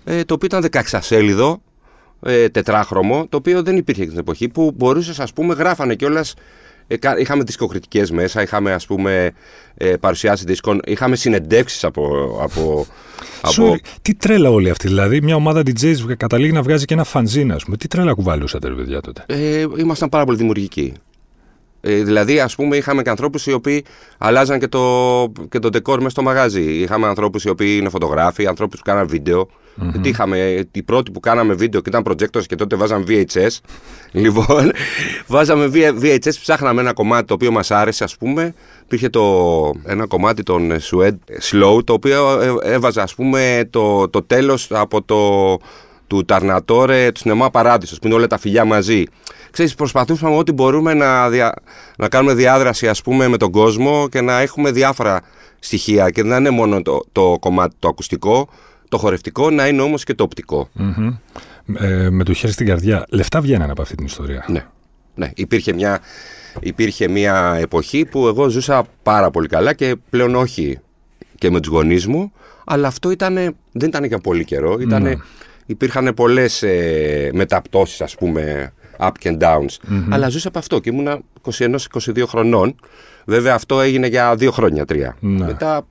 ε, 0.05 0.25
το 0.25 0.35
οποίο 0.35 0.47
ήταν 0.47 0.63
16 0.63 1.01
σέλιδο, 1.01 1.63
ε, 2.23 2.49
τετράχρωμο, 2.49 3.27
το 3.29 3.37
οποίο 3.37 3.63
δεν 3.63 3.77
υπήρχε 3.77 4.07
την 4.07 4.19
εποχή, 4.19 4.49
που 4.49 4.73
μπορούσες, 4.77 5.21
ας 5.21 5.33
πούμε, 5.33 5.55
γράφανε 5.55 5.95
κιόλας. 5.95 6.35
Ε, 6.93 6.97
κα- 6.97 7.19
είχαμε 7.19 7.43
δισκοκριτικές 7.43 8.11
μέσα, 8.11 8.43
είχαμε 8.43 8.73
ας 8.73 8.87
πούμε 8.87 9.31
ε, 9.75 9.95
παρουσιάσει 10.01 10.45
δίσκων, 10.45 10.81
είχαμε 10.87 11.17
συνεντεύξεις 11.17 11.85
από, 11.85 12.07
από, 12.43 12.87
από 13.41 13.53
Σου, 13.53 13.79
τι 14.03 14.15
τρέλα 14.15 14.51
όλη 14.51 14.71
αυτή. 14.71 14.89
Δηλαδή, 14.89 15.21
μια 15.23 15.35
ομάδα 15.35 15.61
DJs 15.61 16.17
καταλήγει 16.17 16.53
να 16.53 16.63
βγάζει 16.63 16.85
και 16.85 16.95
ένα 16.95 17.05
φανζίνα, 17.05 17.55
ας 17.55 17.65
πούμε. 17.65 17.77
Τι 17.77 17.89
τρέλα 17.89 18.13
κουβαλούσατε, 18.13 18.69
ρε 18.69 18.75
παιδιά 18.75 19.01
τότε; 19.01 19.25
ε, 19.27 19.67
ήμασταν 19.77 20.09
πάρα 20.09 20.25
πολύ 20.25 20.37
δημιουργικοί. 20.37 20.93
Ε, 21.85 22.03
δηλαδή, 22.03 22.41
ας 22.41 22.55
πούμε, 22.55 22.77
είχαμε 22.77 23.03
και 23.03 23.11
ανθρώπους 23.11 23.47
οι 23.47 23.53
οποίοι 23.53 23.85
αλλάζαν 24.19 24.59
και 24.59 24.69
το, 24.69 25.33
και 25.49 25.59
το 25.59 25.69
decor 25.73 25.97
μέσα 25.97 26.09
στο 26.09 26.23
μαγάζι. 26.23 26.63
Είχαμε 26.63 27.07
ανθρώπους 27.07 27.45
οι 27.45 27.49
οποίοι 27.49 27.77
είναι 27.81 27.89
φωτογράφοι, 27.89 28.47
ανθρώπους 28.47 28.79
που 28.79 28.85
κάναν 28.85 29.09
βίντεο. 29.09 29.49
Γιατί 29.93 30.09
είχαμε, 30.09 30.67
οι 30.73 30.83
πρώτοι 30.83 31.11
που 31.11 31.21
κάναμε 31.21 31.55
βίντεο 31.55 31.81
και 31.81 31.89
ήταν 31.89 32.03
projectors 32.07 32.47
και 32.47 32.55
τότε 32.55 32.77
βάζαμε 32.77 33.05
VHS. 33.09 33.59
λοιπόν, 34.23 34.71
βάζαμε 35.27 35.71
V- 35.75 36.03
VHS, 36.03 36.35
ψάχναμε 36.41 36.81
ένα 36.81 36.93
κομμάτι 36.93 37.27
το 37.27 37.35
οποίο 37.35 37.51
μας 37.51 37.71
άρεσε, 37.71 38.05
ας 38.05 38.17
πούμε. 38.17 38.55
Υπήρχε 38.85 39.09
το, 39.09 39.73
ένα 39.85 40.07
κομμάτι 40.07 40.43
των 40.43 40.73
Suede 40.73 41.17
Slow, 41.51 41.85
το 41.85 41.93
οποίο 41.93 42.41
ε, 42.41 42.73
έβαζε, 42.73 43.01
ας 43.01 43.15
πούμε, 43.15 43.69
το, 43.71 44.09
το 44.09 44.23
τέλος 44.23 44.69
από 44.71 45.03
το, 45.03 45.59
του 46.13 46.25
Ταρνατόρε, 46.25 47.13
του 47.13 47.21
Σινεμά 47.21 47.51
Παράδεισος, 47.51 47.99
που 47.99 48.07
είναι 48.07 48.17
όλα 48.17 48.27
τα 48.27 48.39
φιλιά 48.39 48.65
μαζί. 48.65 49.05
Ξέρεις, 49.51 49.75
προσπαθούσαμε 49.75 50.37
ό,τι 50.37 50.53
μπορούμε 50.53 50.95
να, 50.95 51.29
δια, 51.31 51.55
να 51.99 52.09
κάνουμε 52.09 52.35
διάδραση 52.35 52.89
ας 52.89 53.03
πούμε 53.03 53.29
με 53.29 53.37
τον 53.37 53.51
κόσμο 53.51 54.09
και 54.09 54.21
να 54.21 54.41
έχουμε 54.41 54.71
διάφορα 54.71 55.21
στοιχεία 55.59 56.11
και 56.11 56.23
να 56.23 56.37
είναι 56.37 56.51
μόνο 56.51 56.83
το, 56.83 57.05
το 57.13 57.37
κομμάτι 57.41 57.77
το 57.79 57.89
ακουστικό, 57.89 58.49
το 58.89 58.99
χορευτικό, 58.99 59.51
να 59.51 59.67
είναι 59.67 59.83
όμως 59.83 60.05
και 60.05 60.15
το 60.15 60.25
οπτικό. 60.25 60.69
Μμμ. 60.73 61.15
Ε, 61.79 62.11
με 62.11 62.25
το 62.25 62.33
χέρι 62.33 62.53
στην 62.53 62.67
καρδιά. 62.67 63.07
Λεφτά 63.09 63.41
βγαίνανε 63.41 63.73
από 63.73 63.83
αυτή 63.83 63.95
την 63.95 64.07
ιστορία. 64.07 64.45
Ναι, 64.49 64.67
ναι. 65.15 65.31
Υπήρχε, 65.35 65.73
μια, 65.73 66.01
υπήρχε 66.61 67.09
μια 67.09 67.57
εποχή 67.61 68.05
που 68.05 68.27
εγώ 68.27 68.49
ζούσα 68.49 68.85
πάρα 69.03 69.31
πολύ 69.31 69.49
καλά 69.49 69.73
και 69.73 69.97
πλέον 70.11 70.35
όχι 70.35 70.79
και 71.39 71.51
με 71.51 71.61
τους 71.61 71.73
γονείς 71.73 72.07
μου, 72.07 72.33
αλλά 72.65 72.89
αυτό 72.89 73.11
ήτανε, 73.11 73.53
δεν 73.73 73.89
ήταν 73.89 74.05
για 74.05 74.19
πολύ 74.19 74.45
καιρό. 74.45 74.79
Ήτανε, 74.81 75.19
Υπήρχαν 75.67 76.15
πολλές 76.15 76.63
ε, 76.63 77.31
μεταπτώσεις 77.33 78.01
ας 78.01 78.15
πούμε 78.15 78.73
up 78.99 79.11
and 79.23 79.39
downs, 79.39 79.77
αλλά 80.11 80.29
ζούσα 80.29 80.49
από 80.49 80.59
αυτό 80.59 80.79
και 80.81 80.91
ήμουνα 80.91 81.21
21-22 81.59 82.23
χρονών. 82.27 82.75
Βέβαια 83.25 83.55
αυτό 83.55 83.81
έγινε 83.81 84.07
για 84.07 84.37
δύο 84.37 84.51
χρόνια, 84.51 84.85
τρία. 84.85 85.17
Ναι. 85.21 85.45
Μετά 85.45 85.87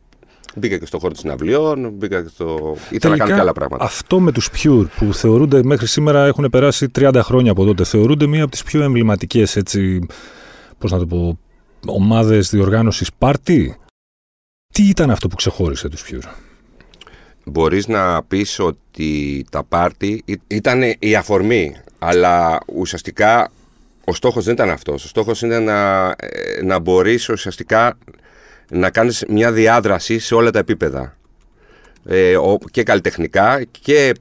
μπήκα 0.55 0.77
και 0.77 0.85
στο 0.85 0.99
χώρο 0.99 1.11
των 1.11 1.21
συναυλιών, 1.21 1.89
μπήκα 1.93 2.21
και 2.21 2.27
στο... 2.27 2.75
Ήθελα 2.89 3.15
να 3.15 3.23
κάνω 3.23 3.35
και 3.35 3.41
άλλα 3.41 3.53
πράγματα. 3.53 3.83
αυτό 3.83 4.19
με 4.19 4.31
τους 4.31 4.49
Pure 4.57 4.85
που 4.97 5.13
θεωρούνται 5.13 5.63
μέχρι 5.63 5.87
σήμερα 5.87 6.25
έχουν 6.25 6.49
περάσει 6.49 6.87
30 6.99 7.19
χρόνια 7.23 7.51
από 7.51 7.65
τότε, 7.65 7.83
θεωρούνται 7.83 8.27
μία 8.27 8.41
από 8.41 8.51
τις 8.51 8.63
πιο 8.63 8.81
εμβληματικές 8.81 9.55
έτσι, 9.55 9.99
πώς 10.77 10.91
να 10.91 10.97
το 10.97 11.05
πω, 11.05 11.39
ομάδες 11.85 12.49
διοργάνωσης 12.49 13.09
πάρτι. 13.17 13.75
Τι 14.73 14.83
ήταν 14.87 15.11
αυτό 15.11 15.27
που 15.27 15.35
ξεχώρισε 15.35 15.89
τους 15.89 16.03
Pure; 16.09 16.29
Μπορείς 17.43 17.87
να 17.87 18.23
πεις 18.23 18.59
ότι 18.59 19.45
τα 19.51 19.63
πάρτι 19.63 20.23
ήταν 20.47 20.81
η 20.99 21.15
αφορμή, 21.15 21.75
αλλά 21.99 22.59
ουσιαστικά 22.75 23.51
ο 24.05 24.13
στόχος 24.13 24.43
δεν 24.45 24.53
ήταν 24.53 24.69
αυτός. 24.69 25.03
Ο 25.03 25.07
στόχος 25.07 25.41
είναι 25.41 25.59
να, 25.59 26.07
ε, 26.07 26.61
να 26.63 26.79
μπορείς 26.79 27.29
ουσιαστικά 27.29 27.97
να 28.69 28.89
κάνεις 28.89 29.25
μια 29.29 29.51
διάδραση 29.51 30.19
σε 30.19 30.35
όλα 30.35 30.51
τα 30.51 30.59
επίπεδα. 30.59 31.15
Ε, 32.05 32.37
ο- 32.37 32.57
και 32.71 32.83
καλλιτεχνικά 32.83 33.63
και 33.81 34.13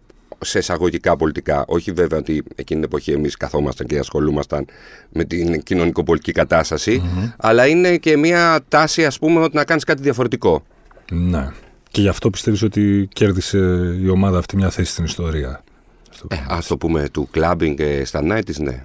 σε 0.44 0.58
εισαγωγικά 0.58 1.16
πολιτικά. 1.16 1.64
Όχι 1.66 1.92
βέβαια 1.92 2.18
ότι 2.18 2.32
εκείνη 2.32 2.80
την 2.80 2.82
εποχή 2.82 3.12
εμείς 3.12 3.36
καθόμασταν 3.36 3.86
και 3.86 3.98
ασχολούμασταν 3.98 4.66
με 5.12 5.24
την 5.24 5.62
κοινωνικοπολιτική 5.62 6.32
κατάσταση, 6.32 7.02
αλλά 7.38 7.66
είναι 7.66 7.96
και 7.96 8.16
μια 8.16 8.60
τάση 8.68 9.04
ας 9.06 9.18
πούμε 9.18 9.40
ότι 9.40 9.56
να 9.56 9.64
κάνεις 9.64 9.84
κάτι 9.84 10.02
διαφορετικό. 10.02 10.62
Ναι. 11.10 11.48
Και 11.90 12.00
γι' 12.00 12.08
αυτό 12.08 12.30
πιστεύεις 12.30 12.62
ότι 12.62 13.08
κέρδισε 13.12 13.58
η 14.02 14.08
ομάδα 14.08 14.38
αυτή 14.38 14.56
μια 14.56 14.70
θέση 14.70 14.90
στην 14.92 15.04
ιστορία. 15.04 15.62
Στο- 16.10 16.26
Ε, 16.30 16.36
ας 16.48 16.66
το 16.66 16.76
πούμε 16.76 17.08
του 17.08 17.28
clubbing 17.34 17.74
ε, 17.78 18.04
στα 18.04 18.20
90's, 18.22 18.56
ναι. 18.60 18.82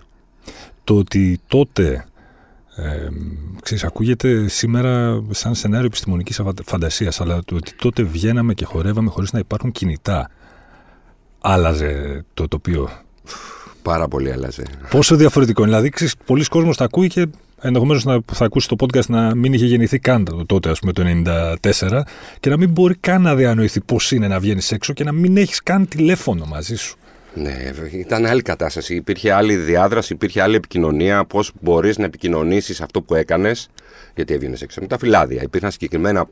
Το 0.84 0.96
ότι 0.96 1.40
τότε, 1.48 2.06
ε, 2.76 3.08
ξέρεις, 3.62 3.84
ακούγεται 3.84 4.48
σήμερα 4.48 5.24
σαν 5.30 5.56
σενάριο 5.56 5.86
επιστημονικής 5.86 6.40
αφα- 6.40 6.54
φαντασίας, 6.66 7.22
αλλά 7.22 7.44
το 7.46 7.56
ότι 7.56 7.74
τότε 7.76 8.04
βγαίναμε 8.04 8.54
και 8.54 8.66
χορεύαμε 8.66 9.10
χωρίς 9.10 9.32
να 9.32 9.40
υπάρχουν 9.40 9.72
κινητά, 9.72 10.30
άλλαζε 11.42 12.24
το 12.34 12.48
τοπίο. 12.48 12.90
Πάρα 13.82 14.08
πολύ 14.08 14.32
άλλαζε. 14.32 14.64
Πόσο 14.90 15.16
διαφορετικό 15.16 15.62
είναι. 15.62 15.70
Δηλαδή, 15.72 15.90
ξέρεις, 15.90 16.16
πολλοί 16.26 16.46
κόσμος 16.46 16.78
τα 16.78 16.84
ακούει 16.84 17.08
και 17.08 17.28
ενδεχομένως 17.66 18.04
να 18.04 18.22
που 18.22 18.36
θα 18.36 18.46
ακούσει 18.46 18.68
το 18.68 18.76
podcast 18.80 19.06
να 19.08 19.36
μην 19.36 19.54
είχε 19.54 19.66
γεννηθεί 19.66 20.00
καν 20.00 20.26
το- 20.26 20.46
τότε, 20.46 20.70
ας 20.70 20.80
πούμε, 20.80 20.92
το 20.92 21.04
94 21.04 22.06
και 22.40 22.50
να 22.50 22.58
μην 22.58 22.70
μπορεί 22.70 22.96
καν 22.96 23.22
να 23.22 23.36
διανοηθεί 23.36 23.82
πώς 23.82 24.12
είναι 24.12 24.28
να 24.28 24.40
βγαίνεις 24.40 24.72
έξω 24.72 24.94
και 24.94 25.04
να 25.04 25.12
μην 25.12 25.38
έχεις 25.38 25.64
καν 25.64 25.88
τηλέφωνο 25.88 26.46
μαζί 26.46 26.76
σου. 26.76 26.96
Ναι, 27.34 27.72
ήταν 27.92 28.26
άλλη 28.26 28.42
κατάσταση. 28.42 28.96
Υπήρχε 28.96 29.32
άλλη 29.34 29.56
διάδραση, 29.56 30.14
υπήρχε 30.14 30.42
άλλη 30.42 30.56
επικοινωνία. 30.56 31.26
Πώς 31.26 31.52
μπορείς 31.62 31.98
να 31.98 32.06
επικοινωνήσεις 32.06 32.82
αυτό 32.82 33.02
που 33.02 33.16
έκανες, 33.16 33.70
γιατί 34.16 34.34
έβγαινες 34.34 34.62
έξω 34.62 34.82
με 34.82 34.88
τα 34.88 34.98
φυλάδια. 34.98 35.42
Υπήρχαν 35.44 35.72
συγκεκριμένα 35.72 36.26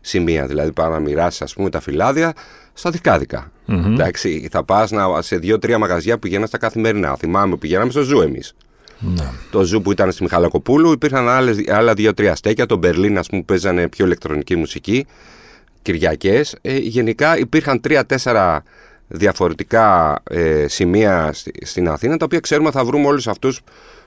σημεία. 0.00 0.46
Δηλαδή, 0.46 0.72
πας 0.72 0.90
να 0.90 0.98
μοιράσεις, 0.98 1.42
ας 1.42 1.52
πούμε, 1.54 1.70
τα 1.70 1.80
φυλάδια 1.80 2.32
στα 2.72 2.90
δισκάδικα. 2.90 3.52
Εντάξει, 3.92 4.48
θα 4.50 4.64
πας 4.64 4.92
σε 5.18 5.36
δύο-τρία 5.36 5.78
μαγαζιά 5.78 6.14
που 6.14 6.20
πηγαίναν 6.20 6.46
στα 6.46 6.58
καθημερινά. 6.58 7.16
Θυμάμαι 7.16 7.50
που 7.52 7.58
πηγαίναμε 7.58 7.90
στο 7.90 8.02
Ζου 8.02 8.20
εμείς. 8.20 8.54
Ναι. 9.00 9.30
Το 9.50 9.62
Ζου 9.62 9.82
που 9.82 9.92
ήταν 9.92 10.12
στη 10.12 10.22
Μιχαλακοπούλου, 10.22 10.92
υπήρχαν 10.92 11.28
άλλες, 11.28 11.56
άλλα 11.68 11.94
δύο-τρία 11.94 12.34
στέκια. 12.34 12.66
Το 12.66 12.76
Μπερλίν, 12.76 13.18
ας 13.18 13.28
πούμε, 13.28 13.40
που 13.40 13.46
παίζανε 13.46 13.88
πιο 13.88 14.04
ηλεκτρονική 14.04 14.56
μουσική. 14.56 15.06
Κυριακές. 15.82 16.56
Ε, 16.62 16.76
γενικά 16.76 17.38
υπήρχαν 17.38 17.80
τρία-τέσσερα 17.80 18.62
διαφορετικά 19.08 20.14
ε, 20.30 20.68
σημεία 20.68 21.30
στη- 21.32 21.66
στην 21.66 21.88
Αθήνα, 21.88 22.16
τα 22.16 22.24
οποία 22.24 22.40
ξέρουμε 22.40 22.70
θα 22.70 22.84
βρούμε 22.84 23.06
όλους 23.06 23.26
αυτούς 23.28 23.60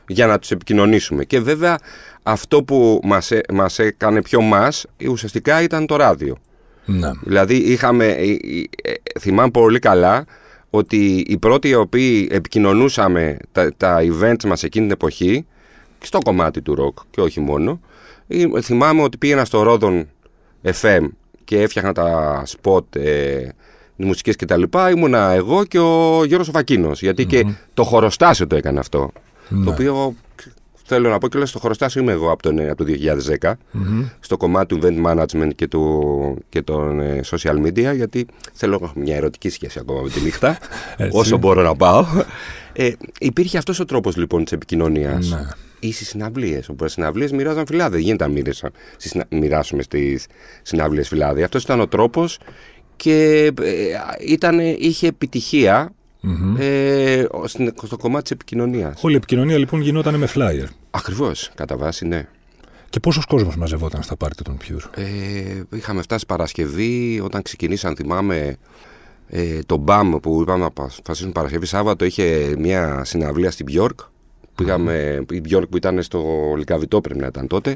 για 0.07 0.27
να 0.27 0.39
τους 0.39 0.51
επικοινωνήσουμε. 0.51 1.23
Και 1.23 1.39
βέβαια 1.39 1.77
αυτό 2.23 2.63
που 2.63 2.99
μας, 3.03 3.31
έ- 3.31 3.51
μας 3.51 3.79
έκανε 3.79 4.21
πιο 4.21 4.41
μας 4.41 4.85
ε, 4.97 5.07
ουσιαστικά 5.09 5.61
ήταν 5.61 5.85
το 5.85 5.95
ράδιο. 5.95 6.37
Ναι. 6.85 7.09
Δηλαδή 7.23 7.55
είχαμε, 7.55 8.05
ε, 8.05 8.23
ε, 8.31 8.35
ε, 8.83 9.19
θυμάμαι 9.19 9.51
πολύ 9.51 9.79
καλά 9.79 10.25
ότι 10.73 11.25
οι 11.27 11.37
πρώτοι 11.37 11.67
οι 11.67 11.75
οποίοι 11.75 12.27
επικοινωνούσαμε 12.31 13.37
τα, 13.51 13.73
τα 13.77 13.99
events 14.01 14.43
μας 14.45 14.63
εκείνη 14.63 14.85
την 14.85 14.93
εποχή, 14.93 15.45
στο 15.99 16.17
κομμάτι 16.23 16.61
του 16.61 16.75
rock 16.79 17.03
και 17.09 17.21
όχι 17.21 17.39
μόνο, 17.39 17.79
ε, 18.27 18.61
θυμάμαι 18.61 19.01
ότι 19.01 19.17
πήγαινα 19.17 19.45
στο 19.45 19.61
Ρόδον 19.61 20.07
FM 20.63 21.07
και 21.43 21.61
έφτιαχνα 21.61 21.93
τα 21.93 22.43
spot, 22.47 22.95
ε, 22.95 23.47
οι 23.95 24.05
μουσικές 24.05 24.35
και 24.35 24.45
τα 24.45 24.57
λοιπά, 24.57 24.89
ήμουνα 24.89 25.31
εγώ 25.31 25.65
και 25.65 25.79
ο 25.79 26.23
Γιώργος 26.25 26.49
Φακίνος, 26.49 26.99
και 27.27 27.45
το 27.73 27.83
χωροστάσιο 27.83 28.47
το 28.47 28.55
έκανε 28.55 28.79
αυτό. 28.79 29.11
Ναι. 29.49 29.65
Το 29.65 29.71
οποίο 29.71 30.15
θέλω 30.95 31.09
να 31.09 31.17
πω 31.17 31.27
και 31.27 31.37
λέω 31.37 31.47
στο 31.47 31.59
χωροστάσιο 31.59 32.01
είμαι 32.01 32.11
εγώ 32.11 32.31
από, 32.31 32.41
τον, 32.43 32.69
από 32.69 32.83
το 32.85 32.91
2010 33.41 33.51
στο 34.19 34.37
κομμάτι 34.37 34.75
του 34.79 34.87
event 34.87 35.05
management 35.11 35.49
και, 35.55 35.67
του, 35.67 36.37
και 36.49 36.61
των 36.61 36.99
ε, 36.99 37.19
social 37.25 37.65
media 37.65 37.95
γιατί 37.95 38.25
θέλω 38.53 38.77
να 38.79 38.85
έχω 38.85 38.93
μια 38.99 39.15
ερωτική 39.15 39.49
σχέση 39.49 39.79
ακόμα 39.79 40.01
με 40.01 40.09
τη 40.09 40.19
νύχτα 40.21 40.57
Έτσι. 40.97 41.17
όσο 41.17 41.37
μπορώ 41.37 41.61
να 41.61 41.75
πάω 41.75 42.05
ε, 42.73 42.91
υπήρχε 43.19 43.57
αυτός 43.57 43.79
ο 43.79 43.85
τρόπος 43.85 44.15
λοιπόν 44.17 44.43
της 44.43 44.53
επικοινωνίας 44.53 45.29
Ναι. 45.29 45.47
ή 45.79 45.91
στις 45.93 46.07
συναυλίες. 46.07 46.69
Όπου 46.69 46.77
στις 46.83 46.93
συναυλίες 46.93 47.31
μοιράζαν 47.31 47.65
φυλάδια. 47.65 47.89
Δεν 47.89 47.99
γίνεται 47.99 48.25
να 48.25 48.31
μοίρασα- 48.31 48.71
στις 48.97 49.11
συνα- 49.11 49.25
μοιράσουμε 49.29 49.81
στις 49.83 50.25
συναυλίες 50.61 51.07
φυλάδια. 51.07 51.45
Αυτός 51.45 51.63
ήταν 51.63 51.79
ο 51.79 51.87
τρόπος 51.87 52.39
και 52.95 53.51
ε, 53.61 53.71
ήταν, 54.27 54.59
είχε 54.59 55.07
επιτυχία 55.07 55.93
ε, 56.57 57.25
στην- 57.45 57.73
στο 57.83 57.97
κομμάτι 57.97 58.21
της 58.23 58.31
επικοινωνίας. 58.31 59.03
Όλη 59.03 59.13
η 59.13 59.17
επικοινωνία 59.17 59.57
λοιπόν 59.57 59.81
γινόταν 59.81 60.15
με 60.15 60.27
flyer. 60.33 60.67
Ακριβώς, 60.91 61.51
κατά 61.55 61.77
βάση, 61.77 62.07
ναι. 62.07 62.27
Και 62.89 62.99
πόσος 62.99 63.25
κόσμος 63.25 63.55
μαζευόταν 63.55 64.03
στα 64.03 64.15
πάρτι 64.15 64.43
των 64.43 64.57
Pure; 64.57 64.89
Ε, 64.95 65.77
είχαμε 65.77 66.01
φτάσει 66.01 66.25
Παρασκευή, 66.25 67.21
όταν 67.23 67.41
ξεκινήσαν, 67.41 67.95
θυμάμαι, 67.95 68.57
ε, 69.27 69.59
το 69.65 69.83
BAM 69.87 70.17
που 70.21 70.39
είπαμε 70.41 70.59
να 70.59 70.65
αποφασίσουν 70.65 71.31
Παρασκευή 71.31 71.65
Σάββατο, 71.65 72.05
είχε 72.05 72.55
μια 72.59 73.03
συναυλία 73.03 73.51
στην 73.51 73.65
Bjork. 73.71 74.05
Πήγαμε, 74.55 75.25
η 75.31 75.41
Bjork 75.49 75.63
που 75.69 75.77
ήταν 75.77 76.01
στο 76.01 76.23
Λικαβιτό 76.57 77.01
πρέπει 77.01 77.19
να 77.19 77.27
ήταν 77.27 77.47
τότε. 77.47 77.75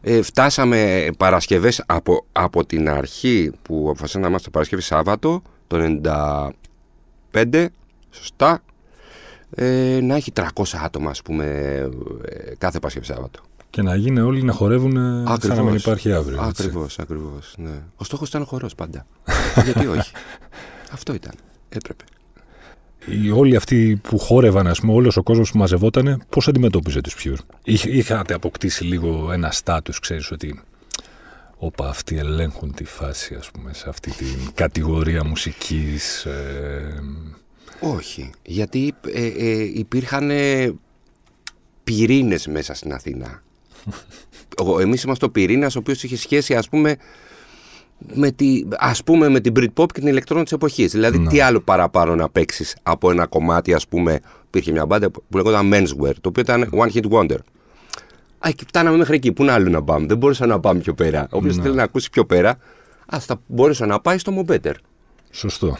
Ε, 0.00 0.22
φτάσαμε 0.22 1.08
Παρασκευές 1.16 1.82
από, 1.86 2.26
από 2.32 2.64
την 2.66 2.88
αρχή 2.88 3.52
που 3.62 3.84
αποφασίσαμε 3.88 4.24
να 4.24 4.30
είμαστε 4.30 4.50
Παρασκευή 4.50 4.82
Σάββατο, 4.82 5.42
το 5.66 5.76
95, 7.52 7.66
σωστά, 8.10 8.62
ε, 9.54 9.98
να 10.02 10.14
έχει 10.14 10.32
300 10.32 10.78
άτομα, 10.84 11.10
ας 11.10 11.22
πούμε, 11.22 11.44
ε, 12.24 12.54
κάθε 12.58 12.78
Παρασκευή 12.78 13.06
Σάββατο. 13.06 13.40
Και 13.70 13.82
να 13.82 13.94
γίνει 13.96 14.20
όλοι 14.20 14.42
να 14.42 14.52
χορεύουν 14.52 14.96
ε, 14.96 15.00
σαν 15.00 15.22
να 15.22 15.32
Ακριβώς. 15.32 15.58
μην 15.58 15.74
υπάρχει 15.74 16.12
αύριο. 16.12 16.44
έτσι. 16.48 16.62
Ακριβώς, 16.62 16.98
ακριβώς. 16.98 17.54
Ναι. 17.56 17.82
Ο 17.96 18.04
στόχος 18.04 18.28
ήταν 18.28 18.42
ο 18.42 18.44
χορός 18.44 18.74
πάντα. 18.74 19.06
Γιατί 19.64 19.86
όχι; 19.86 20.12
Αυτό 20.92 21.14
ήταν. 21.14 21.32
Έπρεπε. 21.68 22.04
Οι, 23.06 23.30
όλοι 23.30 23.56
αυτοί 23.56 24.00
που 24.02 24.18
χόρευαν, 24.18 24.66
ας 24.66 24.80
πούμε, 24.80 24.92
όλος 24.92 25.16
ο 25.16 25.22
κόσμος 25.22 25.50
που 25.50 25.58
μαζευόταν, 25.58 26.22
πώς 26.28 26.48
αντιμετώπιζε 26.48 27.00
τους 27.00 27.16
Pure. 27.24 27.38
Είχ, 27.64 27.84
είχατε 27.84 28.34
αποκτήσει 28.34 28.84
λίγο 28.84 29.32
ένα 29.32 29.50
στάτου, 29.50 29.92
ξέρεις 30.00 30.30
ότι. 30.30 30.60
Όπα, 31.60 31.88
αυτοί 31.88 32.16
ελέγχουν 32.18 32.74
τη 32.74 32.84
φάση, 32.84 33.34
ας 33.34 33.50
πούμε, 33.50 33.72
σε 33.74 33.88
αυτή 33.88 34.10
την 34.10 34.36
κατηγορία 34.54 35.24
μουσικής. 35.24 36.24
Ε, 36.24 37.02
Όχι. 37.80 38.30
Γιατί 38.42 38.94
ε, 39.12 39.26
ε, 39.26 39.62
υπήρχαν 39.74 40.30
πυρήνες 41.84 42.46
μέσα 42.46 42.74
στην 42.74 42.92
Αθήνα. 42.92 43.42
Εμείς 44.80 45.02
είμαστε 45.02 45.24
ο 45.24 45.30
πυρήνας 45.30 45.76
ο 45.76 45.78
οποίος 45.78 46.02
είχε 46.02 46.16
σχέση, 46.16 46.54
ας 46.54 46.68
πούμε, 46.68 46.96
με, 48.14 48.30
τη, 48.30 48.62
ας 48.78 49.04
πούμε, 49.04 49.28
με 49.28 49.40
την 49.40 49.52
Britpop 49.56 49.86
και 49.92 50.00
την 50.00 50.06
ηλεκτρόνη 50.06 50.42
της 50.42 50.52
εποχής. 50.52 50.92
Δηλαδή, 50.92 51.18
Ναι. 51.18 51.28
τι 51.28 51.40
άλλο 51.40 51.60
παραπάνω 51.60 52.14
να 52.14 52.28
παίξεις 52.28 52.76
από 52.82 53.10
ένα 53.10 53.26
κομμάτι, 53.26 53.74
ας 53.74 53.88
πούμε, 53.88 54.20
υπήρχε 54.46 54.72
μια 54.72 54.86
μπάντα 54.86 55.10
που 55.10 55.22
λεγόταν 55.36 55.70
Menswear, 55.74 56.12
το 56.20 56.28
οποίο 56.28 56.42
ήταν 56.42 56.70
One 56.72 56.90
Hit 56.92 57.10
Wonder. 57.10 57.38
Α, 58.38 58.50
και 58.50 58.64
φτάναμε 58.66 58.96
μέχρι 58.96 59.14
εκεί. 59.16 59.32
Πού 59.32 59.44
να 59.44 59.52
άλλο 59.54 59.68
να 59.70 59.82
πάμε; 59.82 60.06
Δεν 60.06 60.16
μπορούσα 60.16 60.46
να 60.46 60.60
πάμε 60.60 60.80
πιο 60.80 60.94
πέρα. 60.94 61.26
Όποιος 61.30 61.56
Ναι. 61.56 61.62
θέλει 61.62 61.74
να 61.74 61.82
ακούσει 61.82 62.10
πιο 62.10 62.24
πέρα, 62.26 62.58
ας, 63.06 63.24
θα 63.24 63.40
μπορούσε 63.46 63.86
να 63.86 64.00
πάει 64.00 64.18
στο 64.18 64.44
Mobetter. 64.46 64.72
σωστό. 65.30 65.76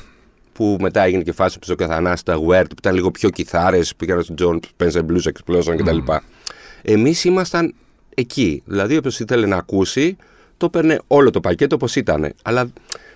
Που 0.52 0.76
μετά 0.80 1.02
έγινε 1.02 1.22
και 1.22 1.32
φάση 1.32 1.58
που 1.58 1.64
στο 1.64 1.74
Καθανάσι, 1.74 2.24
τα 2.24 2.34
Weird, 2.36 2.64
που 2.68 2.74
ήταν 2.78 2.94
λίγο 2.94 3.10
πιο 3.10 3.30
κιθάρες, 3.30 3.94
πήγαν 3.96 4.22
στον 4.22 4.36
John 4.38 4.58
Spencer 4.76 5.00
Blues 5.00 5.22
Explosion 5.32 5.76
κτλ. 5.76 5.98
Εμείς 6.82 7.24
ήμασταν 7.24 7.74
εκεί. 8.14 8.62
Δηλαδή, 8.66 8.96
όποιος 8.96 9.20
ήθελε 9.20 9.46
να 9.46 9.56
ακούσει, 9.56 10.16
το 10.56 10.66
έπαιρνε 10.66 10.98
όλο 11.06 11.30
το 11.30 11.40
πακέτο 11.40 11.74
όπως 11.74 11.96
ήταν. 11.96 12.32
Αλλά 12.42 12.68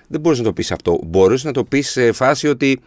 δεν 0.09 0.21
μπορούσε 0.21 0.41
να 0.41 0.47
το 0.47 0.53
πεις 0.53 0.73
αυτό. 0.73 0.99
Μπορούσε 1.05 1.47
να 1.47 1.53
το 1.53 1.65
πεις 1.65 1.91
σε 1.91 2.13
φάση 2.13 2.49
ότι 2.49 2.81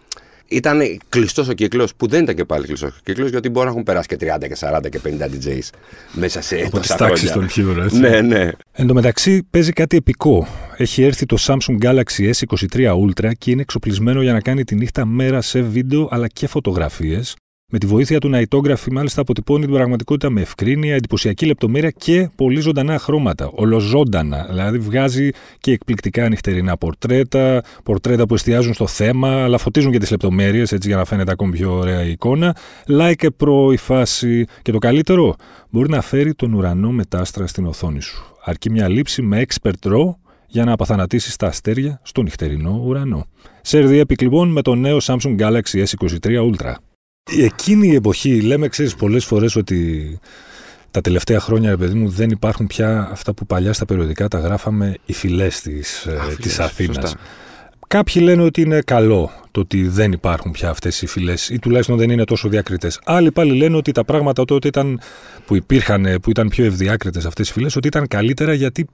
ήταν 0.48 1.00
κλειστός 1.10 1.48
ο 1.48 1.54
κύκλος, 1.54 1.96
που 1.96 2.08
δεν 2.08 2.24
ήταν 2.24 2.36
και 2.36 2.46
πάλι 2.46 2.66
κλειστός 2.66 2.90
ο 2.90 3.00
κύκλος, 3.04 3.30
γιατί 3.30 3.50
μπορεί 3.50 3.66
να 3.66 3.72
έχουν 3.72 3.84
περάσει 3.84 4.08
και 4.08 4.16
30 4.16 4.48
και 4.48 4.56
40 4.60 4.90
και 4.90 5.00
50 5.04 5.26
DJs 5.26 5.70
μέσα 6.14 6.42
σε 6.42 6.56
Από 6.56 6.80
τις 6.80 6.88
τόσα 6.88 6.96
τάξεις 6.96 7.32
χρόνια. 7.32 7.52
των 7.56 7.76
Pure, 7.78 7.84
έτσι. 7.84 8.00
Ναι, 8.00 8.22
ναι. 8.22 8.50
Εν 8.72 8.88
τω 8.88 8.94
μεταξύ 8.94 9.44
παίζει 9.50 9.72
κάτι 9.72 9.98
επικό. 9.98 10.48
Έχει 10.78 11.04
έρθει 11.04 11.26
το 11.26 11.38
Samsung 11.40 11.78
Galaxy 11.84 12.32
S23 12.32 12.94
Ultra 13.06 13.32
και 13.38 13.52
είναι 13.52 13.62
εξοπλισμένο 13.62 14.22
για 14.22 14.34
να 14.34 14.40
κάνει 14.42 14.64
τη 14.64 14.76
νύχτα 14.76 15.06
μέρα 15.06 15.42
σε 15.42 15.62
βίντεο 15.62 16.08
αλλά 16.12 16.28
και 16.28 16.48
φωτογραφίες. 16.48 17.36
Με 17.76 17.82
τη 17.82 17.86
βοήθεια 17.86 18.20
του 18.20 18.32
Nightography, 18.34 18.92
μάλιστα 18.92 19.22
αποτυπώνει 19.22 19.66
την 19.66 19.74
πραγματικότητα 19.74 20.30
με 20.30 20.42
ευκρίνεια, 20.42 20.96
εντυπωσιακή 20.96 21.46
λεπτομέρεια 21.46 21.90
και 21.90 22.30
πολύ 22.36 22.60
ζωντανά 22.60 23.00
χρώματα. 23.00 23.50
Ολοζώντανα. 23.54 24.46
Δηλαδή 24.50 24.78
βγάζει 24.78 25.30
και 25.58 25.72
εκπληκτικά 25.72 26.30
νυχτερινά 26.30 26.78
πορτρέτα, 26.78 27.64
πορτρέτα 27.84 28.26
που 28.26 28.34
εστιάζουν 28.34 28.74
στο 28.74 28.88
θέμα, 28.88 29.44
αλλά 29.44 29.58
φωτίζουν 29.58 29.92
και 29.92 29.98
τις 29.98 30.12
λεπτομέρειες 30.12 30.72
έτσι 30.72 30.88
για 30.88 30.98
να 30.98 31.06
φαίνεται 31.06 31.32
ακόμη 31.32 31.52
πιο 31.52 31.74
ωραία 31.74 32.04
η 32.04 32.12
εικόνα. 32.12 32.56
Like 32.88 33.24
a 33.24 33.28
pro 33.44 33.74
η 33.74 33.78
φάση. 33.78 34.46
Και 34.62 34.72
το 34.72 34.78
καλύτερο, 34.78 35.36
μπορεί 35.70 35.90
να 35.90 36.02
φέρει 36.02 36.34
τον 36.34 36.54
ουρανό 36.54 36.92
με 36.92 37.06
τα 37.06 37.20
άστρα 37.20 37.48
στην 37.48 37.66
οθόνη 37.66 38.02
σου. 38.02 38.36
Αρκεί 38.44 38.70
μια 38.72 38.88
λήψη 38.90 39.22
με 39.22 39.46
expert 39.48 39.92
raw 39.92 40.16
για 40.48 40.64
να 40.66 40.72
απαθανατήσει 40.72 41.38
τα 41.38 41.48
αστέρια 41.48 42.00
στο 42.04 42.22
νυχτερινό 42.22 42.82
ουρανό. 42.86 43.26
Σερδί 43.62 44.02
Epic 44.08 44.22
λοιπόν 44.22 44.50
με 44.50 44.62
το 44.62 44.76
νέο 44.76 44.98
Samsung 45.02 45.36
Galaxy 45.40 45.84
S23 45.84 46.52
Ultra. 46.52 46.74
Εκείνη 47.32 47.88
η 47.88 47.96
εποχή, 47.96 48.42
λέμε, 48.42 48.68
ξέρεις 48.68 48.96
πολλές 48.96 49.26
φορές 49.26 49.56
ότι 49.56 50.20
τα 50.92 51.02
τελευταία 51.02 51.40
χρόνια, 51.40 51.70
ρε 51.70 51.78
παιδί 51.78 51.94
μου, 51.94 52.10
δεν 52.10 52.30
υπάρχουν 52.30 52.68
πια 52.68 53.10
αυτά 53.12 53.34
που 53.34 53.46
παλιά 53.46 53.74
στα 53.74 53.86
περιοδικά 53.86 54.28
τα 54.28 54.40
γράφαμε 54.40 54.96
οι 55.06 55.14
φυλές 55.14 55.62
της 55.62 56.06
Α, 56.08 56.26
της 56.28 56.36
φίλες, 56.36 56.60
Αθήνας. 56.60 56.96
σωστά. 56.96 57.20
Κάποιοι 57.88 58.22
λένε 58.26 58.44
ότι 58.44 58.62
είναι 58.62 58.82
καλό 58.82 59.32
το 59.52 59.60
ότι 59.60 59.88
δεν 59.88 60.12
υπάρχουν 60.12 60.52
πια 60.52 60.70
αυτές 60.70 61.02
οι 61.02 61.06
φυλές 61.06 61.50
ή 61.50 61.60
τουλάχιστον 61.60 61.98
δεν 61.98 62.10
είναι 62.10 62.24
τόσο 62.24 62.50
διακριτές. 62.50 63.00
Άλλοι 63.06 63.32
πάλι 63.32 63.58
λένε 63.58 63.76
ότι 63.78 63.92
τα 63.92 64.06
πράγματα 64.06 64.46
τότε 64.46 64.68
ήταν, 64.68 65.00
που 65.46 65.56
υπήρχαν, 65.56 66.18
που 66.22 66.30
ήταν 66.30 66.48
πιο 66.48 66.66
ευδιάκριτες 66.66 67.26
αυτές 67.26 67.50
οι 67.50 67.52
φυλές, 67.54 67.76
ότι 67.76 67.88
ήταν 67.88 68.08
καλύτερα 68.08 68.54
γιατί 68.54 68.88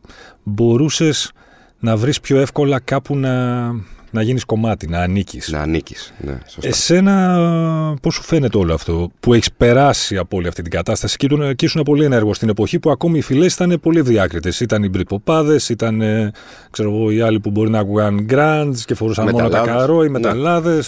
μπορούσες 0.43 1.31
να 1.79 1.97
βρεις 1.97 2.19
πιο 2.19 2.39
εύκολα 2.39 2.79
κάπου 2.79 3.15
να, 3.17 3.65
να 4.11 4.21
γίνεις 4.21 4.45
κομμάτι, 4.45 4.87
να 4.87 4.99
ανήκεις. 4.99 5.49
Να 5.51 5.59
ανήκεις. 5.59 6.13
Ναι, 6.17 6.37
σωστά. 6.47 6.67
Εσένα, 6.69 7.95
πώς 8.01 8.13
σου 8.13 8.21
φαίνεται 8.23 8.57
όλο 8.57 8.73
αυτό 8.73 9.11
που 9.19 9.33
έχεις 9.33 9.51
περάσει 9.51 10.17
από 10.17 10.37
όλη 10.37 10.47
αυτή 10.47 10.61
την 10.61 10.71
κατάσταση 10.71 11.17
και, 11.17 11.25
ήσουν- 11.25 11.55
και 11.55 11.65
ήσουν 11.65 11.83
πολύ 11.83 12.03
ενέργος 12.05 12.35
στην 12.35 12.49
εποχή 12.49 12.79
που 12.79 12.89
ακόμη 12.91 13.17
οι 13.17 13.21
φυλές 13.21 13.53
ήταν 13.53 13.79
πολύ 13.81 14.01
διάκριτες. 14.01 14.59
Ήταν 14.59 14.83
οι 14.83 14.89
μπριτποπάδε, 14.89 15.59
ήταν 15.69 16.01
ε, 16.01 16.31
ξέρω 16.71 16.89
εγώ, 16.89 17.11
οι 17.11 17.21
άλλοι 17.21 17.39
που 17.39 17.49
μπορεί 17.49 17.69
να 17.69 17.79
ακούγαν 17.79 18.21
γκραντ 18.23 18.75
και 18.85 18.93
φορούσαν 18.95 19.23
μόνο 19.25 19.37
τα 19.37 19.43
Μεταλλάδες. 19.43 19.75
καρό, 19.75 20.03
οι 20.03 20.05
Ναι. 20.05 20.11
μεταλλάδε. 20.19 20.83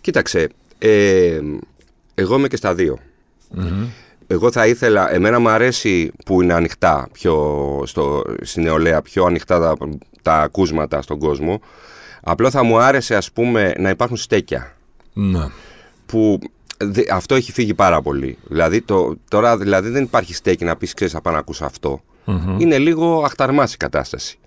Κοίταξε, 0.00 0.48
ε, 0.78 1.38
εγώ 2.14 2.36
είμαι 2.36 2.48
και 2.48 2.56
στα 2.56 2.74
δυο 2.74 2.98
Εγώ 4.26 4.52
θα 4.52 4.66
ήθελα, 4.66 5.12
εμένα 5.14 5.38
μου 5.38 5.48
αρέσει 5.48 6.12
που 6.24 6.42
είναι 6.42 6.52
ανοιχτά 6.54 7.08
πιο 7.12 7.56
στο, 7.86 8.22
στην 8.42 8.62
νεολαία, 8.62 9.02
πιο 9.02 9.24
ανοιχτά 9.24 9.58
τα, 9.60 9.76
τα 10.22 10.34
ακούσματα 10.40 11.02
στον 11.02 11.18
κόσμο. 11.18 11.60
Απλό 12.22 12.50
θα 12.50 12.62
μου 12.62 12.78
άρεσε 12.78 13.16
ας 13.16 13.32
πούμε 13.32 13.72
να 13.78 13.88
υπάρχουν 13.90 14.16
στέκια 14.16 14.76
Ναι. 15.12 15.46
που 16.06 16.38
δε- 16.78 17.04
αυτό 17.12 17.34
έχει 17.34 17.52
φύγει 17.52 17.74
πάρα 17.74 18.02
πολύ. 18.02 18.38
Δηλαδή 18.48 18.80
το, 18.82 19.16
τώρα 19.28 19.58
δηλαδή 19.58 19.88
δεν 19.88 20.02
υπάρχει 20.02 20.34
στέκι 20.34 20.64
να 20.64 20.76
πεις 20.76 20.94
ξέρεις 20.94 21.12
θα 21.12 21.20
πάω 21.20 21.32
να 21.32 21.38
ακούσω 21.38 21.64
αυτό. 21.64 22.00
Είναι 22.58 22.78
λίγο 22.78 23.22
αχταρμάς 23.24 23.74
η 23.74 23.76
κατάσταση. 23.76 24.38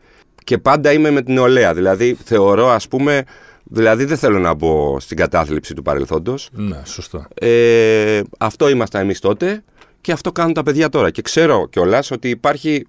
Και 0.44 0.58
πάντα 0.58 0.92
είμαι 0.92 1.10
με 1.10 1.22
την 1.22 1.34
νεολαία. 1.34 1.74
Δηλαδή 1.74 2.18
θεωρώ 2.24 2.70
ας 2.70 2.88
πούμε, 2.88 3.24
δηλαδή 3.64 4.06
δεν 4.06 4.18
θέλω 4.18 4.40
να 4.40 4.54
μπω 4.54 5.00
στην 5.00 5.18
κατάθλιψη 5.18 5.74
του 5.74 5.82
παρελθόντος. 5.82 6.50
Ναι, 6.52 6.82
σωστό. 6.86 7.26
Ε, 7.34 8.22
αυτό 8.40 8.70
ήμασταν 8.70 9.02
εμείς 9.02 9.20
τότε 9.20 9.64
και 10.02 10.12
αυτό 10.12 10.32
κάνουν 10.32 10.54
τα 10.54 10.64
παιδιά 10.64 10.90
τώρα. 10.90 11.10
Και 11.10 11.22
ξέρω 11.22 11.68
κιόλας 11.70 12.12
ότι 12.12 12.30
υπάρχει 12.30 12.88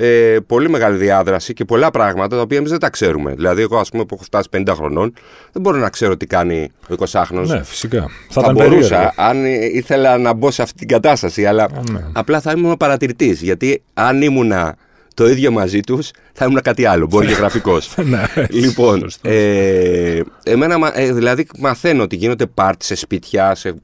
ε, 0.00 0.36
πολύ 0.46 0.68
μεγάλη 0.70 0.96
διάδραση 0.96 1.52
και 1.52 1.64
πολλά 1.64 1.90
πράγματα 1.90 2.36
τα 2.36 2.42
οποία 2.42 2.56
εμείς 2.58 2.70
δεν 2.70 2.78
τα 2.80 2.90
ξέρουμε. 2.90 3.34
Δηλαδή, 3.34 3.62
εγώ, 3.62 3.78
ας 3.78 3.88
πούμε, 3.90 4.04
που 4.04 4.14
έχω 4.14 4.24
φτάσει 4.24 4.48
50 4.56 4.68
χρονών, 4.74 5.12
δεν 5.52 5.62
μπορώ 5.62 5.78
να 5.78 5.88
ξέρω 5.88 6.16
τι 6.16 6.26
κάνει 6.26 6.70
ο 6.90 6.94
20χρονο. 7.10 7.46
Ναι, 7.46 7.62
φυσικά. 7.64 8.00
Θα, 8.00 8.08
θα 8.28 8.40
ήταν 8.40 8.54
μπορούσα 8.54 8.88
περίεργο. 8.88 9.12
αν 9.16 9.44
ε, 9.44 9.64
ήθελα 9.72 10.18
να 10.18 10.32
μπω 10.32 10.50
σε 10.50 10.62
αυτή 10.62 10.78
την 10.78 10.88
κατάσταση, 10.88 11.46
αλλά 11.46 11.68
ναι. 11.92 12.00
απλά 12.12 12.40
θα 12.40 12.52
ήμουν 12.56 12.76
παρατηρητής. 12.76 13.42
Γιατί 13.42 13.82
αν 13.94 14.22
ήμουνα 14.22 14.76
το 15.14 15.28
ίδιο 15.28 15.50
μαζί 15.50 15.80
τους, 15.80 16.10
θα 16.32 16.44
ήμουν 16.44 16.60
κάτι 16.62 16.84
άλλο. 16.86 17.06
Μπορεί 17.06 17.26
και 17.26 17.32
γραφικός. 17.42 17.94
Ναι, 18.04 18.22
λοιπόν, 18.50 18.98
σωστός. 19.00 19.32
ε, 19.32 20.22
εμένα 20.42 20.78
μα- 20.78 20.98
ε, 21.00 21.12
δηλαδή 21.12 21.46
μαθαίνω 21.58 22.02
ότι 22.02 22.16
γίνονται 22.16 22.46
πάρτι 22.46 22.84
σε 22.84 22.94
σπίτια, 22.94 23.54
σε, 23.54 23.74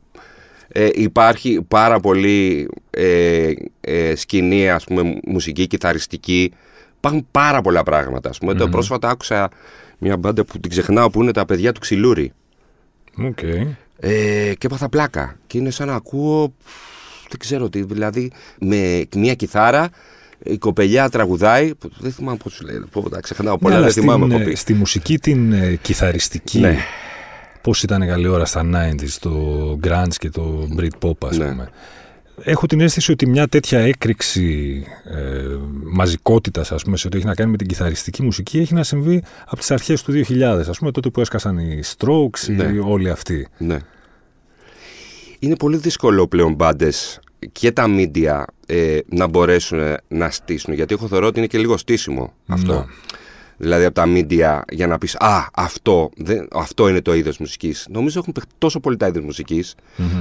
ε, 0.76 0.88
υπάρχει 0.92 1.62
πάρα 1.68 2.00
πολύ 2.00 2.68
ε, 2.90 3.52
ε, 3.80 4.14
σκηνή, 4.14 4.70
ας 4.70 4.84
πούμε, 4.84 5.20
μουσική, 5.26 5.66
κιθαριστική. 5.66 6.52
Υπάρχουν 6.96 7.26
πάρα 7.30 7.60
πολλά 7.60 7.82
πράγματα. 7.82 8.28
Ας 8.28 8.38
πούμε. 8.38 8.54
Το 8.54 8.68
πρόσφατα 8.68 9.08
άκουσα 9.08 9.48
μια 9.98 10.16
μπάντα 10.16 10.44
που 10.44 10.60
την 10.60 10.70
ξεχνάω 10.70 11.10
που 11.10 11.22
είναι 11.22 11.32
τα 11.32 11.44
παιδιά 11.44 11.72
του 11.72 11.80
Ξυλούρη. 11.80 12.32
Οκ. 13.18 13.42
Ε, 13.42 14.52
και 14.58 14.66
έπαθα 14.66 14.88
πλάκα. 14.88 15.36
Και 15.46 15.58
είναι 15.58 15.70
σαν 15.70 15.86
να 15.86 15.94
ακούω. 15.94 16.54
Δεν 17.28 17.38
ξέρω 17.38 17.68
τι. 17.68 17.82
Δηλαδή 17.82 18.30
με 18.60 19.04
μια 19.16 19.34
κιθάρα 19.34 19.88
η 20.42 20.58
κοπελιά 20.58 21.08
τραγουδάει. 21.08 21.70
Δεν 21.98 22.12
θυμάμαι 22.12 22.36
πώς 22.42 22.54
του 22.54 22.64
λέει. 22.66 22.84
Πω, 22.90 23.08
τα 23.08 23.20
ξεχνάω 23.20 23.52
Ναι, 23.52 23.58
πολλά. 23.58 23.74
αλλά 23.74 23.84
δεν 23.84 23.92
θυμάμαι 23.92 24.24
στην, 24.26 24.40
ε, 24.40 24.44
κοπή. 24.44 24.56
στη 24.56 24.74
μουσική 24.74 25.18
την 25.18 25.52
ε, 25.52 25.78
κιθαριστική, 25.82 26.58
Ναι. 26.60 26.78
Πώς 27.64 27.82
ήταν 27.82 28.06
καλή 28.06 28.28
ώρα 28.28 28.44
στα 28.44 28.62
90s, 28.74 29.08
το 29.20 29.32
grunge 29.84 30.14
και 30.18 30.30
το 30.30 30.68
Britpop 30.78 31.26
ας 31.28 31.38
Ναι. 31.38 31.48
πούμε. 31.48 31.68
Έχω 32.42 32.66
την 32.66 32.80
αίσθηση 32.80 33.12
ότι 33.12 33.26
μια 33.28 33.48
τέτοια 33.48 33.78
έκρηξη 33.78 34.82
ε, 35.04 35.56
μαζικότητας, 35.82 36.72
ας 36.72 36.82
πούμε, 36.82 36.96
σε 36.96 37.06
ό,τι 37.06 37.16
έχει 37.16 37.26
να 37.26 37.34
κάνει 37.34 37.50
με 37.50 37.56
την 37.56 37.66
κιθαριστική 37.66 38.22
μουσική, 38.22 38.58
έχει 38.58 38.74
να 38.74 38.82
συμβεί 38.82 39.22
από 39.44 39.56
τις 39.56 39.70
αρχές 39.70 40.02
του 40.02 40.12
2000, 40.12 40.68
ας 40.68 40.78
πούμε, 40.78 40.90
τότε 40.90 41.10
που 41.10 41.20
έσκασαν 41.20 41.58
οι 41.58 41.80
Strokes, 41.96 42.54
Ναι. 42.56 42.64
οι, 42.64 42.78
όλοι 42.78 43.10
αυτοί. 43.10 43.48
Ναι. 43.58 43.78
Είναι 45.38 45.56
πολύ 45.56 45.76
δύσκολο 45.76 46.26
πλέον 46.28 46.54
μπάντες 46.54 47.20
και 47.52 47.72
τα 47.72 47.84
media 47.88 48.42
ε, 48.66 48.98
να 49.08 49.26
μπορέσουν 49.26 49.78
να 50.08 50.30
στήσουν. 50.30 50.74
Γιατί 50.74 50.94
έχω 50.94 51.08
θεωρώ 51.08 51.26
ότι 51.26 51.38
είναι 51.38 51.46
και 51.48 51.58
λίγο 51.58 51.76
στήσιμο 51.76 52.32
αυτό. 52.46 52.72
Ναι. 52.72 52.84
Δηλαδή 53.56 53.84
από 53.84 53.94
τα 53.94 54.04
media 54.06 54.60
για 54.70 54.86
να 54.86 54.98
πεις 54.98 55.16
«Α, 55.16 55.46
αυτό, 55.54 56.10
δεν, 56.16 56.48
αυτό 56.52 56.88
είναι 56.88 57.00
το 57.00 57.14
είδος 57.14 57.38
μουσικής». 57.38 57.86
Νομίζω 57.90 58.18
έχουν 58.18 58.32
παιχτεί 58.32 58.52
τόσο 58.58 58.80
πολύ 58.80 58.96
τα 58.96 59.06
είδη 59.06 59.20
μουσικής 59.20 59.74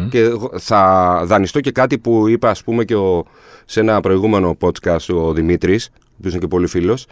και 0.09 0.19
εγώ 0.19 0.51
θα 0.59 1.21
δανειστώ 1.25 1.59
και 1.59 1.71
κάτι 1.71 1.97
που 1.97 2.27
είπα 2.27 2.49
ας 2.49 2.63
πούμε 2.63 2.83
και 2.85 2.95
ο, 2.95 3.25
σε 3.65 3.79
ένα 3.79 3.99
προηγούμενο 3.99 4.57
podcast 4.61 5.05
ο 5.15 5.33
Δημήτρης, 5.33 5.89
ο 5.93 6.15
οποίος 6.17 6.33
είναι 6.33 6.41
και 6.41 6.47
πολύ 6.47 6.67
φίλος, 6.67 7.05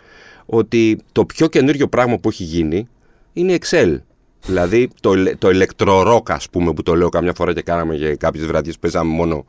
ότι 0.45 0.99
το 1.11 1.25
πιο 1.25 1.47
καινούριο 1.47 1.87
πράγμα 1.87 2.17
που 2.17 2.29
έχει 2.29 2.43
γίνει 2.43 2.87
είναι 3.33 3.53
η 3.53 3.61
Excel. 3.65 3.97
Δηλαδή 4.45 4.89
το, 5.01 5.11
ελε- 5.13 5.37
το 5.37 5.49
electro 5.49 6.02
rock 6.02 6.31
ας 6.31 6.49
πούμε 6.49 6.73
που 6.73 6.83
το 6.83 6.95
λέω 6.95 7.09
καμιά 7.09 7.33
φορά 7.33 7.53
και 7.53 7.61
κάναμε 7.61 7.95
και 7.95 8.15
κάποιες 8.15 8.45
βραδιές 8.45 8.73
που 8.75 8.79
παίζαμε 8.81 9.13
μόνο 9.13 9.45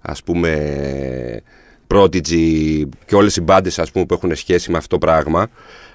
ας 0.00 0.22
πούμε 0.22 0.50
Prodigy 1.86 2.82
και 3.06 3.14
όλες 3.14 3.36
οι 3.36 3.40
μπάντες 3.40 3.78
ας 3.78 3.90
πούμε 3.90 4.04
που 4.06 4.14
έχουν 4.14 4.36
σχέση 4.36 4.70
με 4.70 4.76
αυτό 4.76 4.98
το 4.98 5.06
πράγμα 5.06 5.46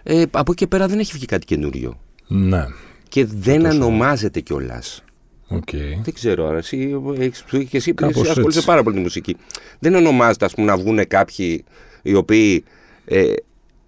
ε, 0.03 0.21
από 0.31 0.51
εκεί 0.51 0.53
και 0.53 0.67
πέρα 0.67 0.87
δεν 0.87 0.99
έχει 0.99 1.11
βγει 1.13 1.25
κάτι 1.25 1.45
καινούριο 1.45 1.99
Ναι. 2.27 2.65
και 3.09 3.25
δεν 3.25 3.65
ονομάζεται 3.65 4.39
κιόλας. 4.39 5.03
Οκ. 5.47 5.69
Δεν 6.03 6.13
ξέρω, 6.13 6.47
άρα 6.47 6.57
εσύ, 6.57 7.01
έχεις, 7.19 7.43
και 7.69 7.77
εσύ, 7.77 7.93
Κάπως 7.93 8.15
εσύ 8.21 8.29
ασχολείσαι 8.29 8.57
έτσι. 8.57 8.65
πάρα 8.69 8.83
πολύ 8.83 8.95
με 8.95 9.01
τη 9.01 9.05
μουσική. 9.07 9.35
Δεν 9.79 9.95
ονομάζεται 9.95 10.45
ας 10.45 10.53
πούμε, 10.53 10.67
να 10.67 10.77
βγουν 10.77 11.07
κάποιοι 11.07 11.63
οι 12.01 12.13
οποίοι 12.13 12.63
ε, 13.05 13.33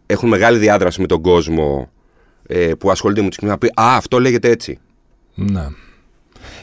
έχουν 0.05 0.29
μεγάλη 0.29 0.57
διάδραση 0.57 1.01
με 1.01 1.07
τον 1.07 1.21
κόσμο 1.21 1.89
ε, 2.47 2.71
που 2.79 2.91
ασχολούνται 2.91 3.19
με 3.19 3.25
μουσική 3.25 3.45
να 3.45 3.57
πει 3.57 3.67
Α, 3.67 3.95
αυτό 3.97 4.19
λέγεται 4.19 4.49
έτσι. 4.49 4.79
Ναι. 5.35 5.67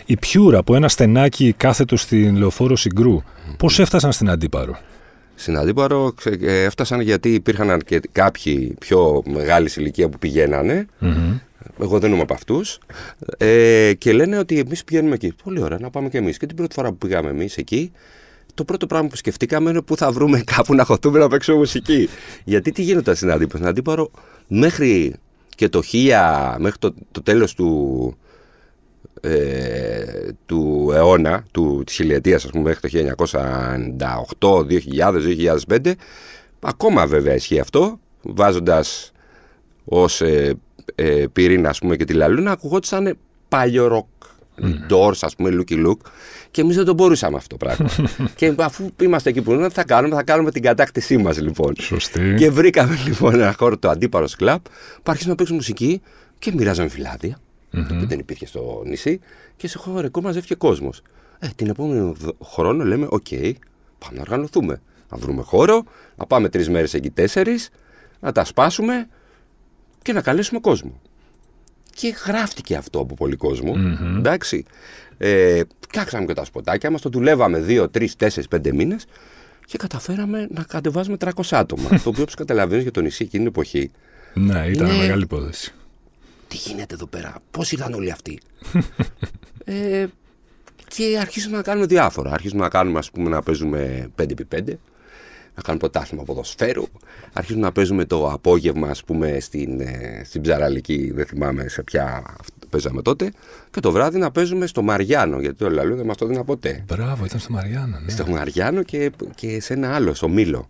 Η 0.06 0.16
Πιούρα 0.16 0.58
από 0.58 0.74
ένα 0.74 0.88
στενάκι 0.88 1.54
κάθετο 1.56 1.96
στην 1.96 2.36
λεωφόρο 2.36 2.76
Συγκρού, 2.76 3.22
πώς 3.58 3.78
έφτασαν 3.78 4.12
στην 4.12 4.30
Αντίπαρο; 4.30 4.78
Στην 5.40 5.56
Αντίπαρο 5.58 6.12
ξε- 6.16 6.42
ε, 6.42 6.62
έφτασαν 6.64 7.00
γιατί 7.00 7.34
υπήρχαν 7.34 7.70
αρκετοί- 7.70 8.08
κάποιοι 8.12 8.74
πιο 8.78 9.22
μεγάλης 9.32 9.76
ηλικία 9.76 10.08
που 10.08 10.18
πηγαίνανε. 10.18 10.86
Εγώ 11.80 11.98
δεν 11.98 12.12
είμαι 12.12 12.22
από 12.22 12.34
αυτούς. 12.34 12.78
Ε, 13.38 13.92
και 13.98 14.12
λένε 14.12 14.38
ότι 14.38 14.58
εμείς 14.58 14.84
πηγαίνουμε 14.84 15.14
εκεί. 15.14 15.34
Πολύ 15.44 15.62
ωραία, 15.62 15.78
να 15.80 15.90
πάμε 15.90 16.08
κι 16.08 16.16
εμείς. 16.16 16.36
Και 16.38 16.46
την 16.46 16.56
πρώτη 16.56 16.74
φορά 16.74 16.88
που 16.88 16.96
πήγαμε 16.96 17.28
εμείς 17.28 17.56
εκεί, 17.56 17.92
το 18.54 18.64
πρώτο 18.64 18.86
πράγμα 18.86 19.08
που 19.08 19.16
σκεφτήκαμε 19.16 19.70
είναι 19.70 19.82
πού 19.82 19.96
θα 19.96 20.12
βρούμε 20.12 20.42
κάπου 20.56 20.74
να 20.74 20.84
χωθούμε 20.84 21.18
να 21.18 21.28
παίξουμε 21.28 21.56
μουσική. 21.58 22.08
Γιατί 22.44 22.72
τι 22.72 22.82
γίνεται 22.82 23.14
στην 23.14 23.30
Αντίπαρο. 23.30 23.56
Στην 23.56 23.66
Αντίπαρο 23.68 24.10
μέχρι 24.48 25.14
και 25.56 25.68
το 25.68 25.82
1000, 25.92 26.56
μέχρι 26.58 26.78
το, 26.78 26.94
το 27.12 27.22
τέλος 27.22 27.54
του, 27.54 28.16
ε, 29.20 30.28
του 30.46 30.90
αιώνα, 30.94 31.44
του, 31.50 31.82
της 31.86 31.94
χιλιετίας 31.94 32.44
ας 32.44 32.50
πούμε 32.50 32.62
μέχρι 32.62 32.90
το 32.90 33.14
1998, 34.38 34.66
2000, 34.98 35.56
2005 35.68 35.92
ακόμα 36.60 37.06
βέβαια 37.06 37.34
ισχύει 37.34 37.58
αυτό 37.58 37.98
βάζοντας 38.22 39.12
ως 39.84 40.20
ε, 40.20 40.54
ε, 40.94 41.24
πυρήνα 41.32 41.68
ας 41.68 41.78
πούμε 41.78 41.96
και 41.96 42.04
τη 42.04 42.12
Λαλούνα 42.12 42.50
ακουγόντουσαν 42.50 43.18
παλιό 43.48 43.86
ροκ 43.86 44.06
Doors 44.90 45.18
ας 45.20 45.36
πούμε, 45.36 45.50
Looky 45.52 45.86
Look 45.86 45.96
και 46.50 46.60
εμείς 46.60 46.76
δεν 46.76 46.84
το 46.84 46.94
μπορούσαμε 46.94 47.36
αυτό 47.36 47.56
το 47.56 47.66
πράγμα. 47.66 47.90
Και 48.36 48.54
αφού 48.58 48.90
είμαστε 49.02 49.30
εκεί 49.30 49.42
που 49.42 49.52
είναι 49.52 49.68
θα 49.68 49.84
κάνουμε, 49.84 50.14
θα 50.14 50.22
κάνουμε 50.22 50.50
την 50.50 50.62
κατάκτησή 50.62 51.16
μας 51.16 51.40
λοιπόν. 51.40 51.74
Σωστή. 51.78 52.34
και 52.38 52.50
βρήκαμε 52.50 52.98
λοιπόν 53.06 53.34
ένα 53.34 53.54
χώρο, 53.58 53.78
το 53.78 53.88
αντίπαρο 53.88 54.26
κλαμπ, 54.36 54.60
που 54.94 55.02
αρχίσαμε 55.04 55.30
να 55.30 55.36
παίξουμε 55.36 55.58
μουσική 55.58 56.02
και 56.38 56.52
μοιράζαμε 56.54 56.88
φυλάδια, 56.88 57.38
που 57.70 58.06
δεν 58.06 58.18
υπήρχε 58.18 58.46
στο 58.46 58.82
νησί, 58.86 59.20
και 59.56 59.68
σε 59.68 59.78
χωρικό 59.78 60.20
μαζεύτηκε 60.20 60.54
κόσμος. 60.54 61.02
Ε, 61.38 61.48
την 61.56 61.68
επόμενη 61.68 62.12
δο- 62.18 62.36
χρόνο 62.44 62.84
λέμε: 62.84 63.06
Οκ, 63.10 63.26
πάμε 63.98 64.14
να 64.16 64.20
οργανωθούμε. 64.20 64.80
Να 65.10 65.16
βρούμε 65.16 65.42
χώρο, 65.42 65.82
να 66.16 66.26
πάμε 66.26 66.48
τρεις 66.48 66.68
μέρες 66.68 66.94
εκεί, 66.94 67.10
τέσσερις, 67.10 67.70
να 68.20 68.32
τα 68.32 68.44
σπάσουμε 68.44 69.08
και 70.02 70.12
να 70.12 70.20
καλέσουμε 70.20 70.60
κόσμο. 70.60 71.00
Και 71.94 72.14
γράφτηκε 72.26 72.76
αυτό 72.76 72.98
από 73.00 73.14
πολύ 73.14 73.36
κόσμο. 73.36 73.72
Εντάξει. 74.16 74.64
Ε, 75.18 75.60
κάξαμε 75.92 76.26
και 76.26 76.32
τα 76.32 76.44
σποτάκια 76.44 76.90
μας, 76.90 77.00
το 77.00 77.08
δουλεύαμε 77.08 77.58
2, 77.68 77.88
3, 77.90 78.06
4, 78.16 78.48
5 78.48 78.72
μήνες 78.72 79.06
και 79.66 79.78
καταφέραμε 79.78 80.46
να 80.50 80.62
κατεβάζουμε 80.62 81.16
300 81.16 81.30
άτομα. 81.50 81.88
το 81.88 82.08
οποίο, 82.08 82.22
όπως 82.22 82.34
καταλαβαίνεις 82.34 82.82
για 82.82 82.92
το 82.92 83.00
νησί 83.00 83.22
εκείνη 83.24 83.42
την 83.42 83.52
εποχή, 83.52 83.90
Ναι, 84.34 84.66
ήταν 84.66 84.86
Είναι- 84.88 84.96
μεγάλη 84.98 85.22
υπόθεση. 85.22 85.74
Τι 86.48 86.56
γίνεται 86.56 86.94
εδώ 86.94 87.06
πέρα, 87.06 87.34
πώς 87.50 87.72
ήρθαν 87.72 87.92
όλοι 87.92 88.10
αυτοί; 88.10 88.38
ε, 89.64 90.06
και 90.88 91.18
αρχίσαμε 91.20 91.56
να 91.56 91.62
κάνουμε 91.62 91.86
διάφορα. 91.86 92.32
Αρχίσαμε 92.32 92.62
να 92.62 92.68
κάνουμε, 92.68 92.98
ας 92.98 93.10
πούμε, 93.10 93.28
να 93.28 93.42
παίζουμε 93.42 94.10
5x5, 94.18 94.76
να 95.54 95.62
κάνουμε 95.62 95.78
πρωτάθλημα 95.78 96.24
ποδοσφαίρου. 96.24 96.84
Αρχίσουμε 97.32 97.64
να 97.64 97.72
παίζουμε 97.72 98.04
το 98.04 98.30
απόγευμα, 98.30 98.88
ας 98.88 99.04
πούμε, 99.04 99.40
στην, 99.40 99.80
ε, 99.80 100.22
στην 100.24 100.42
Ψαραλική, 100.42 101.10
δεν 101.14 101.26
θυμάμαι 101.26 101.68
σε 101.68 101.82
ποια 101.82 102.34
παίζαμε 102.70 103.02
τότε. 103.02 103.32
Και 103.70 103.80
το 103.80 103.92
βράδυ 103.92 104.18
να 104.18 104.30
παίζουμε 104.30 104.66
στο 104.66 104.82
Μαριάνο, 104.82 105.40
γιατί 105.40 105.56
το 105.56 105.70
λαλού 105.70 105.96
δεν 105.96 106.06
μας 106.06 106.16
το 106.16 106.24
έδινα 106.24 106.44
ποτέ. 106.44 106.84
Μπράβο, 106.86 107.24
ήταν 107.24 107.40
στο 107.40 107.52
Μαριάννα. 107.52 108.00
Ναι. 108.00 108.10
Στο 108.10 108.26
Μαριάνο 108.26 108.82
και, 108.82 109.12
και 109.34 109.60
σε 109.60 109.72
ένα 109.72 109.94
άλλο, 109.94 110.14
στο 110.14 110.28
Μήλο. 110.28 110.68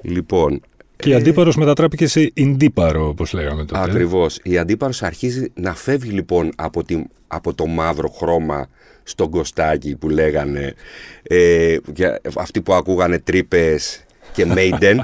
Λοιπόν, 0.00 0.60
Και 1.02 1.10
η 1.10 1.14
Αντίπαρος 1.14 1.56
μετατράπηκε 1.56 2.06
σε 2.06 2.30
Ιντίπαρο, 2.34 3.08
όπως 3.08 3.32
λέγαμε 3.32 3.64
τότε. 3.64 3.80
Ακριβώς. 3.80 4.38
Η 4.42 4.58
αντίπαρος 4.58 5.02
αρχίζει 5.02 5.52
να 5.54 5.74
φεύγει 5.74 6.10
λοιπόν 6.10 6.50
από, 6.56 6.84
τη, 6.84 7.02
από 7.26 7.54
το 7.54 7.66
μαύρο 7.66 8.08
χρώμα 8.08 8.68
στον 9.02 9.30
κοστάκι 9.30 9.96
που 9.96 10.08
λέγανε 10.08 10.74
ε, 11.22 11.76
για, 11.94 12.20
αυτοί 12.36 12.60
που 12.60 12.72
ακούγανε 12.74 13.18
τρύπες 13.18 14.04
και 14.32 14.46
Maiden. 14.54 14.98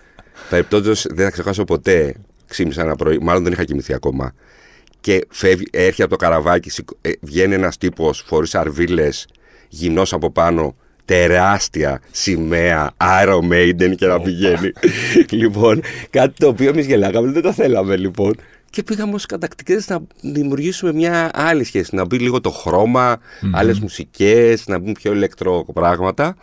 Περιπτώτως 0.50 1.06
δεν 1.10 1.24
θα 1.24 1.30
ξεχάσω 1.30 1.64
ποτέ. 1.64 2.14
Ξύμισα 2.46 2.82
ένα 2.82 2.96
πρωί, 2.96 3.18
μάλλον 3.18 3.42
δεν 3.42 3.52
είχα 3.52 3.64
κοιμηθεί 3.64 3.92
ακόμα. 3.92 4.34
Και 5.00 5.26
φεύγει, 5.30 5.66
έρχεται 5.70 6.02
από 6.02 6.10
το 6.10 6.16
καραβάκι, 6.16 6.70
σηκω- 6.70 6.98
ε, 7.00 7.10
βγαίνει 7.20 7.54
ένας 7.54 7.78
τύπος 7.78 8.22
φορείς 8.26 8.54
αρβίλες, 8.54 9.26
γυμνός 9.68 10.12
από 10.12 10.30
πάνω, 10.30 10.76
τεράστια 11.10 12.00
σημαία 12.10 12.90
Iron 12.96 13.52
Maiden 13.52 13.94
και 13.96 14.06
να 14.06 14.20
πηγαίνει. 14.20 14.72
λοιπόν, 15.30 15.80
κάτι 16.10 16.34
το 16.38 16.48
οποίο 16.48 16.68
εμείς 16.68 16.86
γελάγαμε, 16.86 17.30
δεν 17.30 17.42
το 17.42 17.52
θέλαμε 17.52 17.96
λοιπόν. 17.96 18.34
Και 18.70 18.82
πήγαμε 18.82 19.14
ως 19.14 19.26
κατακτικές 19.26 19.88
να 19.88 20.00
δημιουργήσουμε 20.20 20.92
μια 20.92 21.30
άλλη 21.32 21.64
σχέση, 21.64 21.94
να 21.94 22.04
μπει 22.04 22.18
λίγο 22.18 22.40
το 22.40 22.50
χρώμα, 22.50 23.20
άλλες 23.52 23.80
μουσικές, 23.80 24.66
να 24.66 24.78
μπουν 24.78 24.92
πιο 24.92 25.12
ηλεκτρο 25.12 25.66
πράγματα. 25.72 26.36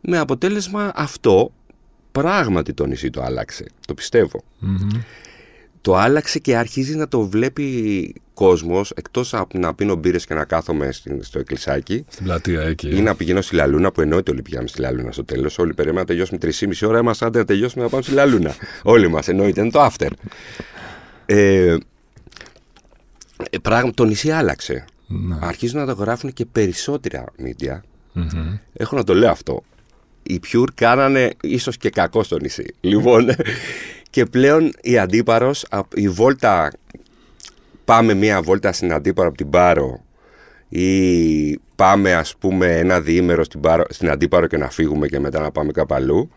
Με 0.00 0.18
αποτέλεσμα 0.18 0.92
αυτό, 0.94 1.52
πράγματι 2.12 2.74
το 2.74 2.86
νησί 2.86 3.10
το 3.10 3.22
άλλαξε, 3.22 3.64
το 3.86 3.94
πιστεύω 3.94 4.42
το 5.86 5.96
άλλαξε 5.96 6.38
και 6.38 6.56
αρχίζει 6.56 6.96
να 6.96 7.08
το 7.08 7.22
βλέπει 7.22 8.14
κόσμος 8.36 8.90
εκτός 8.90 9.34
από 9.34 9.58
να 9.58 9.74
πίνω 9.74 9.94
μπύρες 9.94 10.26
και 10.26 10.34
να 10.34 10.44
κάθομαι 10.44 10.92
στην- 10.92 11.22
στο 11.24 11.38
εκκλησάκι 11.38 12.04
Στην 12.08 12.24
πλατεία 12.24 12.60
εκεί. 12.62 12.88
ή 12.96 13.00
να 13.00 13.14
πηγαίνω 13.14 13.40
στη 13.40 13.54
Λαλούνα 13.54 13.92
που 13.92 14.00
εννοείται 14.00 14.30
όλοι 14.30 14.42
πηγαίναμε 14.42 14.68
στη 14.68 14.80
Λαλούνα 14.80 15.12
στο 15.12 15.24
τέλος 15.24 15.58
όλοι 15.58 15.74
περιμέναμε 15.74 16.00
να 16.00 16.06
τελειώσουμε 16.06 16.38
3,5 16.38 16.86
ώρα 16.88 16.98
είμαστε 16.98 17.24
άντε 17.26 17.38
να 17.38 17.44
τελειώσουμε 17.44 17.82
να 17.84 17.88
πάμε 17.90 18.02
στη 18.02 18.12
Λαλούνα 18.12 18.54
όλοι 18.82 19.08
μας 19.08 19.28
εννοείται 19.28 19.60
είναι 19.60 19.70
το 19.70 19.84
after 19.86 20.08
ε, 21.26 21.76
ε, 23.50 23.58
πράγμα, 23.62 23.90
το 23.94 24.04
νησί 24.04 24.30
άλλαξε 24.30 24.84
Ναι. 25.06 25.36
αρχίζουν 25.40 25.78
να 25.80 25.86
το 25.86 25.92
γράφουν 25.92 26.32
και 26.32 26.44
περισσότερα 26.46 27.24
media 27.42 27.80
έχω 28.72 28.96
να 28.96 29.04
το 29.04 29.14
λέω 29.14 29.30
αυτό 29.30 29.62
οι 30.22 30.40
Pure 30.52 30.66
κάνανε 30.74 31.30
ίσως 31.42 31.76
και 31.76 31.90
κακό 31.90 32.22
στο 32.22 32.38
νησί. 32.38 32.74
Λοιπόν, 32.80 33.26
και 34.10 34.24
πλέον 34.24 34.72
η 34.82 34.98
Αντίπαρος, 34.98 35.64
η 35.94 36.08
βόλτα, 36.08 36.72
πάμε 37.86 38.14
μία 38.14 38.42
βόλτα 38.42 38.72
στην 38.72 38.92
Αντίπαρο 38.92 39.28
από 39.28 39.36
την 39.36 39.50
Πάρο 39.50 40.04
ή 40.68 41.58
πάμε 41.76 42.14
ας 42.14 42.36
πούμε 42.38 42.78
ένα 42.78 43.00
διήμερο 43.00 43.44
στην, 43.44 43.60
Πάρο, 43.60 43.84
στην 43.88 44.10
Αντίπαρο 44.10 44.46
και 44.46 44.56
να 44.56 44.70
φύγουμε 44.70 45.06
και 45.06 45.20
μετά 45.20 45.40
να 45.40 45.50
πάμε 45.50 45.72
κάπου 45.72 45.94
αλλού. 45.94 46.30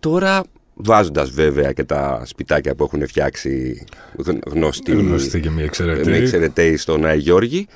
Τώρα 0.00 0.42
βάζοντας 0.74 1.30
βέβαια 1.30 1.72
και 1.72 1.84
τα 1.84 2.22
σπιτάκια 2.24 2.74
που 2.74 2.84
έχουν 2.84 3.06
φτιάξει 3.06 3.84
γνωστοί, 4.46 4.92
Γνωστοί 4.92 5.40
και 5.40 5.50
μη 5.50 5.62
εξαιρεταίοι. 5.62 6.12
μη 6.12 6.18
εξαιρεταίοι 6.18 6.76
στον 6.76 7.04
Άι 7.04 7.18
Γιώργη 7.18 7.66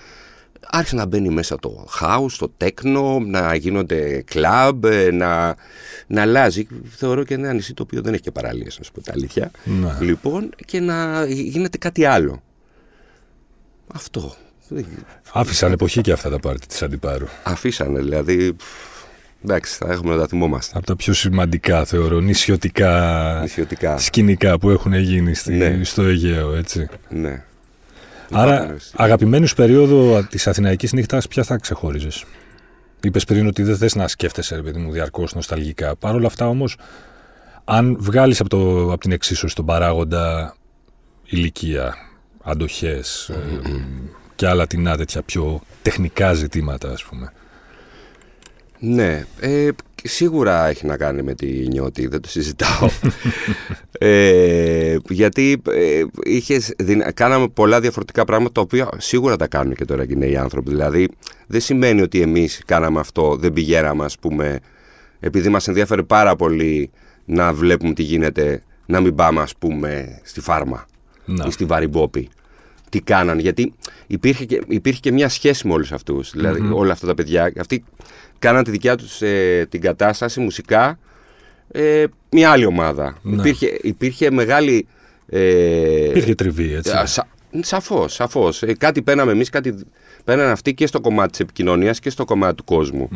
άρχισε 0.71 0.95
να 0.97 1.07
μπαίνει 1.07 1.29
μέσα 1.29 1.57
το 1.59 1.87
house, 2.01 2.33
το 2.39 2.53
τέκνο, 2.57 3.19
να 3.19 3.55
γίνονται 3.55 4.23
κλαμπ, 4.27 4.85
ε, 4.85 5.11
να, 5.11 5.55
να 6.07 6.23
αλλάζει. 6.23 6.67
Θεωρώ 6.97 7.25
και 7.25 7.35
ένα 7.35 7.53
νησί 7.53 7.75
το 7.75 7.83
οποίο 7.83 8.03
δεν 8.03 8.13
έχει 8.13 8.23
και 8.23 8.31
παραλίες, 8.31 8.79
να 8.79 8.85
σου 8.85 8.93
πω 8.93 9.01
τα 9.03 9.13
αλήθεια. 9.15 9.51
Ναι. 9.65 9.97
Λοιπόν, 10.01 10.51
και 10.65 10.81
να 10.81 11.27
γίνεται 11.29 11.79
κάτι 11.79 12.05
άλλο. 12.05 12.43
Αυτό. 13.95 14.35
Άφησαν 15.33 15.73
εποχή 15.73 16.01
και 16.01 16.13
αυτά 16.13 16.31
τα 16.31 16.39
πάρτι 16.39 16.67
της 16.67 16.83
Αντιπάρου. 16.83 17.27
Αφήσανε, 17.43 17.99
δηλαδή. 18.01 18.53
πφ, 18.55 18.65
Εντάξει, 19.45 19.77
θα 19.77 19.93
έχουμε 19.93 20.15
να 20.15 20.21
τα 20.21 20.27
θυμόμαστε. 20.27 20.77
Από 20.79 20.87
τα 20.87 20.97
πιο 20.97 21.13
σημαντικά, 21.13 21.85
θεωρώ, 21.85 22.21
νησιωτικά 22.21 23.39
Νησιωτικά. 23.43 23.99
σκηνικά 23.99 24.59
που 24.59 24.71
έχουν 24.71 24.93
γίνει 24.95 25.35
στη, 25.35 25.53
Ναι. 25.53 25.81
στο 25.85 26.03
Αιγαίο, 26.03 26.55
έτσι. 26.55 26.89
Ναι. 27.09 27.43
Άρα, 28.33 28.55
Υπάρχουν, 28.55 28.79
αγαπημένη 28.97 29.47
σου 29.47 29.55
περίοδο 29.55 30.23
της 30.31 30.47
Αθηναϊκής 30.47 30.93
νύχτας, 30.93 31.29
ποια 31.29 31.43
θα 31.43 31.57
ξεχώριζες; 31.57 32.25
Είπες 33.03 33.25
πριν 33.25 33.47
ότι 33.47 33.63
δεν 33.63 33.77
θες 33.77 33.95
να 33.95 34.09
σκέφτεσαι, 34.09 34.55
ρε 34.57 34.63
παιδί 34.63 34.79
μου, 34.79 34.93
διαρκώς 34.93 35.35
νοσταλγικά. 35.35 35.97
Παρ' 35.97 36.15
όλα 36.15 36.27
αυτά 36.27 36.49
όμως, 36.49 36.77
αν 37.65 37.97
βγάλεις 38.01 38.41
από, 38.41 38.49
το- 38.49 38.93
από 38.93 38.99
την 38.99 39.13
εξίσωση 39.13 39.55
τον 39.55 39.65
παράγοντα 39.67 40.57
ηλικία, 41.25 41.95
αντοχές 42.43 43.31
και 44.35 44.47
άλλα 44.49 44.67
τεινά 44.67 44.97
τέτοια 44.97 45.23
πιο 45.23 45.61
τεχνικά 45.83 46.33
ζητήματα, 46.33 46.91
ας 46.91 47.05
πούμε. 47.05 47.33
Ναι, 48.79 49.25
ε, 49.41 49.69
σίγουρα 50.03 50.67
έχει 50.67 50.87
να 50.87 50.97
κάνει 50.97 51.23
με 51.23 51.35
τη 51.35 51.47
νιώτη, 51.47 52.07
δεν 52.07 52.21
το 52.21 52.29
συζητάω. 52.29 52.89
ε, 53.99 54.97
γιατί 55.09 55.63
ε, 55.71 56.03
είχες, 56.23 56.75
δυνα- 56.79 57.13
κάναμε 57.13 57.49
πολλά 57.49 57.81
διαφορετικά 57.81 58.25
πράγματα 58.25 58.53
τα 58.53 58.61
οποία 58.61 58.89
σίγουρα 58.97 59.37
τα 59.37 59.47
κάνουν 59.47 59.75
και 59.75 59.85
τώρα 59.85 60.07
και 60.07 60.13
οι 60.13 60.17
νέοι 60.17 60.37
άνθρωποι. 60.37 60.71
Δηλαδή 60.71 61.09
δεν 61.47 61.61
σημαίνει 61.61 62.01
ότι 62.01 62.21
εμείς 62.21 62.63
κάναμε 62.67 63.01
αυτό, 63.01 63.37
δεν 63.37 63.53
πηγαίναμε 63.53 64.05
ας 64.05 64.19
πούμε, 64.19 64.59
επειδή 65.21 65.49
μας 65.49 65.69
ενδιαφέρει 65.69 66.05
πάρα 66.05 66.37
πολύ 66.37 66.91
να 67.25 67.53
βλέπουμε 67.53 67.93
τι 67.93 68.03
γίνεται, 68.03 68.63
να 68.87 69.01
μην 69.01 69.15
πάμε 69.15 69.41
ας 69.41 69.57
πούμε 69.57 70.21
στη 70.23 70.41
φάρμα 70.41 70.87
Να. 71.31 71.45
ή 71.47 71.51
στη 71.51 71.65
Βαριμπόπη. 71.65 72.29
Τι 72.89 73.01
κάναν, 73.01 73.39
γιατί 73.39 73.75
υπήρχε 74.07 74.45
και, 74.45 74.61
υπήρχε 74.69 75.01
και 75.01 75.13
μια 75.13 75.29
σχέση 75.29 75.67
με 75.67 75.73
όλους 75.73 75.93
αυτούς, 75.93 76.31
δηλαδή 76.31 76.71
όλα 76.73 76.93
αυτά 76.93 77.07
τα 77.07 77.15
παιδιά. 77.15 77.53
Αυτοί 77.59 77.85
κάναν 78.39 78.65
τη 78.65 78.71
δικιά 78.71 78.97
τους 78.97 79.23
ε, 79.23 79.67
την 79.71 79.81
κατάσταση 79.81 80.41
μουσικά 80.41 80.99
ε, 81.73 82.05
μια 82.31 82.51
άλλη 82.51 82.65
ομάδα. 82.65 83.19
Ναι. 83.23 83.37
Υπήρχε, 83.37 83.79
υπήρχε 83.83 84.31
μεγάλη... 84.31 84.87
Ε, 85.27 86.09
Υπήρχε 86.09 86.35
τριβή, 86.35 86.75
έτσι. 86.75 86.91
Α, 86.91 87.07
σα, 87.07 87.29
σαφώς, 87.63 88.15
σαφώς. 88.15 88.63
Ε, 88.63 88.75
κάτι 88.75 89.03
παίρναμε 89.03 89.33
εμείς, 89.33 89.51
κάτι 89.51 89.75
παίρναν 90.25 90.51
αυτοί 90.51 90.75
και 90.75 90.87
στο 90.87 91.01
κομμάτι 91.01 91.31
της 91.31 91.41
επικοινωνίας 91.41 92.01
και 92.01 92.11
στο 92.11 92.25
κομμάτι 92.25 92.55
του 92.55 92.65
κόσμου. 92.65 93.09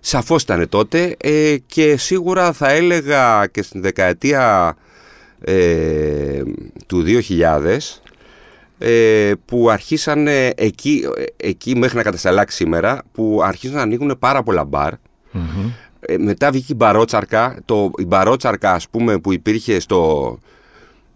Σαφώς 0.00 0.42
ήταν 0.42 0.68
τότε 0.68 1.16
ε, 1.20 1.56
και 1.66 1.96
σίγουρα 1.96 2.52
θα 2.52 2.70
έλεγα 2.70 3.46
και 3.46 3.62
στην 3.62 3.80
δεκαετία 3.80 4.76
ε, 5.40 6.42
του 6.86 7.04
2000 7.06 7.78
ε, 8.78 9.32
που 9.44 9.70
αρχίσαν 9.70 10.26
εκεί, 10.54 11.04
ε, 11.16 11.48
εκεί 11.48 11.76
μέχρι 11.76 11.96
να 11.96 12.02
κατασταλάξει 12.02 12.56
σήμερα 12.56 13.02
που 13.12 13.40
αρχίζουν 13.42 13.76
να 13.76 13.82
ανοίγουν 13.82 14.16
πάρα 14.18 14.42
πολλά 14.42 14.64
μπαρ. 14.64 14.92
Ε, 16.00 16.18
μετά 16.18 16.50
βγήκε 16.50 16.72
η 16.72 16.76
μπαρότσαρκα. 16.78 17.56
Το, 17.64 17.90
η 17.98 18.04
μπαρότσαρκα 18.04 18.72
ας 18.72 18.88
πούμε 18.88 19.18
που 19.18 19.32
υπήρχε 19.32 19.80
στο 19.80 20.38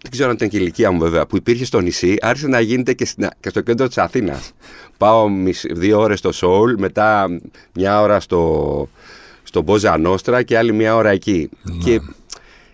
δεν 0.02 0.10
ξέρω 0.12 0.28
αν 0.28 0.34
ήταν 0.34 0.48
και 0.48 0.56
η 0.56 0.60
ηλικία 0.62 0.90
μου 0.90 0.98
βέβαια 0.98 1.26
που 1.26 1.36
υπήρχε 1.36 1.64
στο 1.64 1.80
νησί 1.80 2.16
άρχισε 2.20 2.46
να 2.48 2.60
γίνεται 2.60 2.92
και, 2.92 3.04
στην- 3.04 3.28
και 3.40 3.48
στο 3.48 3.60
κέντρο 3.60 3.86
της 3.86 3.98
Αθήνας. 3.98 4.52
Πάω 4.98 5.28
μισ- 5.28 5.72
δύο 5.74 6.00
ώρες 6.00 6.18
στο 6.18 6.32
Σόουλ 6.32 6.74
μετά 6.78 7.26
μια 7.74 8.00
ώρα 8.00 8.20
στο, 8.20 8.88
στο 9.42 9.62
Μπόζα 9.62 9.98
Νόστρα 9.98 10.42
και 10.42 10.58
άλλη 10.58 10.72
μια 10.72 10.96
ώρα 10.96 11.10
εκεί. 11.10 11.48
Και 11.84 12.00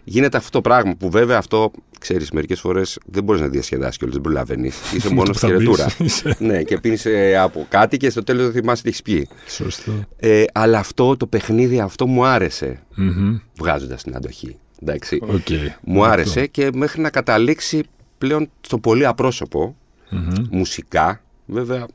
γίνεται 0.04 0.36
αυτό 0.36 0.50
το 0.50 0.60
πράγμα 0.60 0.94
που 0.96 1.10
βέβαια 1.10 1.38
αυτό 1.38 1.70
ξέρεις 2.00 2.30
μερικές 2.30 2.60
φορές 2.60 2.98
δεν 3.06 3.24
μπορείς 3.24 3.40
να 3.40 3.48
διασκεδάσεις 3.48 3.96
και 3.96 4.04
όλες 4.04 4.14
δεν 4.16 4.24
προλαβαίνεις 4.24 4.76
είσαι 4.94 5.12
μόνος 5.14 5.30
που 5.30 5.38
θα 5.38 5.46
χαιρετούρα 5.46 5.86
μπεις. 5.98 6.24
ναι 6.38 6.62
και 6.62 6.78
πίνεις 6.80 7.06
ε, 7.06 7.36
από 7.36 7.66
κάτι 7.68 7.96
και 7.96 8.10
στο 8.10 8.22
τέλος 8.22 8.42
δεν 8.42 8.52
θυμάσαι 8.52 8.82
τι 8.82 8.88
έχεις 8.88 9.02
πιει 9.02 9.28
Σωστό. 9.46 9.92
ε, 10.16 10.44
αλλά 10.52 10.78
αυτό 10.78 11.16
το 11.16 11.26
παιχνίδι 11.26 11.80
αυτό 11.80 12.06
μου 12.06 12.24
άρεσε 12.24 12.82
Μμμ. 12.94 13.36
βγάζοντας 13.58 14.02
την 14.02 14.16
αντοχή 14.16 14.56
εντάξει 14.82 15.18
Οκ. 15.22 15.46
μου 15.82 16.04
άρεσε 16.04 16.46
και 16.46 16.70
μέχρι 16.74 17.00
να 17.00 17.10
καταλήξει 17.10 17.82
πλέον 18.18 18.50
στο 18.60 18.78
πολύ 18.78 19.06
απρόσωπο 19.06 19.76
Μμμ. 20.10 20.32
μουσικά, 20.50 21.20
βέβαια. 21.46 21.86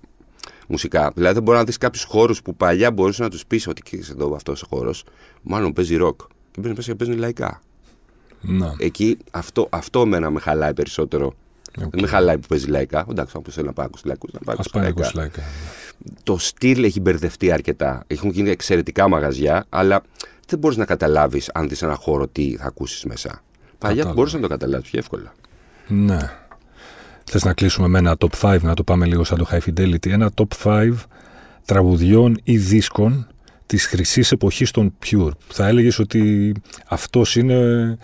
Μουσικά. 0.67 1.11
Δηλαδή 1.15 1.33
δεν 1.33 1.43
μπορεί 1.43 1.57
να 1.57 1.63
δεις 1.63 1.77
κάποιους 1.77 2.03
χώρους 2.03 2.41
που 2.41 2.55
παλιά 2.55 2.91
μπορούσες 2.91 3.19
να 3.19 3.29
τους 3.29 3.45
πεις 3.45 3.67
ότι 3.67 3.81
ξέρεις 3.81 4.09
εδώ 4.09 4.35
αυτός 4.35 4.61
ο 4.63 4.65
χώρος, 4.69 5.03
μάλλον 5.41 5.73
παίζει 5.73 5.95
ροκ. 5.95 6.19
Και 6.51 6.61
μπαίνει 6.61 6.73
μέσα 6.75 6.91
και 6.91 6.95
παίζει 7.05 7.19
λαϊκά. 7.19 7.61
Να. 8.41 8.75
Εκεί 8.77 9.17
αυτό, 9.31 9.67
αυτό 9.71 10.05
εμένα 10.05 10.29
με 10.29 10.39
χαλάει 10.39 10.73
περισσότερο. 10.73 11.33
Δεν 11.77 11.89
με 12.01 12.07
χαλάει 12.07 12.37
που 12.37 12.47
παίζει 12.47 12.67
λαϊκά. 12.67 13.05
Εντάξει, 13.09 13.37
όποιο 13.37 13.51
θέλει 13.53 13.65
να 13.67 13.73
πάει 13.73 13.85
να 13.85 13.91
ακούσει 13.91 14.07
λαϊκούς, 14.07 14.31
να 14.33 14.39
πάει 14.39 14.55
να 14.55 14.61
Α 14.61 14.65
ακούσει 14.67 14.69
πάει 14.73 14.83
να 14.83 14.89
λαϊκά. 14.89 15.01
ακούσει 15.01 15.17
λαϊκά. 15.17 15.41
Το 16.23 16.37
στυλ 16.37 16.83
έχει 16.83 16.99
μπερδευτεί 16.99 17.51
αρκετά. 17.51 18.03
Έχουν 18.07 18.29
γίνει 18.29 18.49
εξαιρετικά 18.49 19.07
μαγαζιά, 19.07 19.65
αλλά 19.69 20.01
δεν 20.47 20.59
μπορείς 20.59 20.77
να 20.77 20.85
καταλάβεις 20.85 21.49
αν 21.53 21.67
δεις 21.69 21.81
ένα 21.81 21.95
χώρο 21.95 22.27
τι 22.27 22.55
θα 22.57 22.65
ακούσεις 22.65 23.03
μέσα. 23.05 23.29
Παλιά 23.77 23.95
Κατάλαβα. 23.95 24.13
μπορούσες 24.13 24.35
να 24.35 24.41
το 24.41 24.47
καταλάβεις 24.53 24.89
πιο 24.89 24.99
εύκολα. 24.99 25.33
Ναι. 25.87 26.17
Θες 27.23 27.43
να 27.43 27.53
κλείσουμε 27.53 27.87
με 27.87 27.97
ένα 27.97 28.15
top 28.19 28.29
5, 28.41 28.59
να 28.61 28.73
το 28.73 28.83
πάμε 28.83 29.05
λίγο 29.05 29.23
σαν 29.23 29.37
το 29.37 29.47
High 29.51 29.59
Fidelity. 29.69 30.09
Ένα 30.09 30.31
top 30.35 30.47
5 30.63 30.93
τραγουδιών 31.65 32.39
ή 32.43 32.57
δίσκων 32.57 33.27
της 33.65 33.85
χρυσής 33.85 34.31
εποχής 34.31 34.71
των 34.71 34.93
Pure. 35.05 35.31
Θα 35.47 35.67
έλεγες 35.67 35.99
ότι 35.99 36.51
αυτός 36.87 37.35
είναι, 37.35 37.97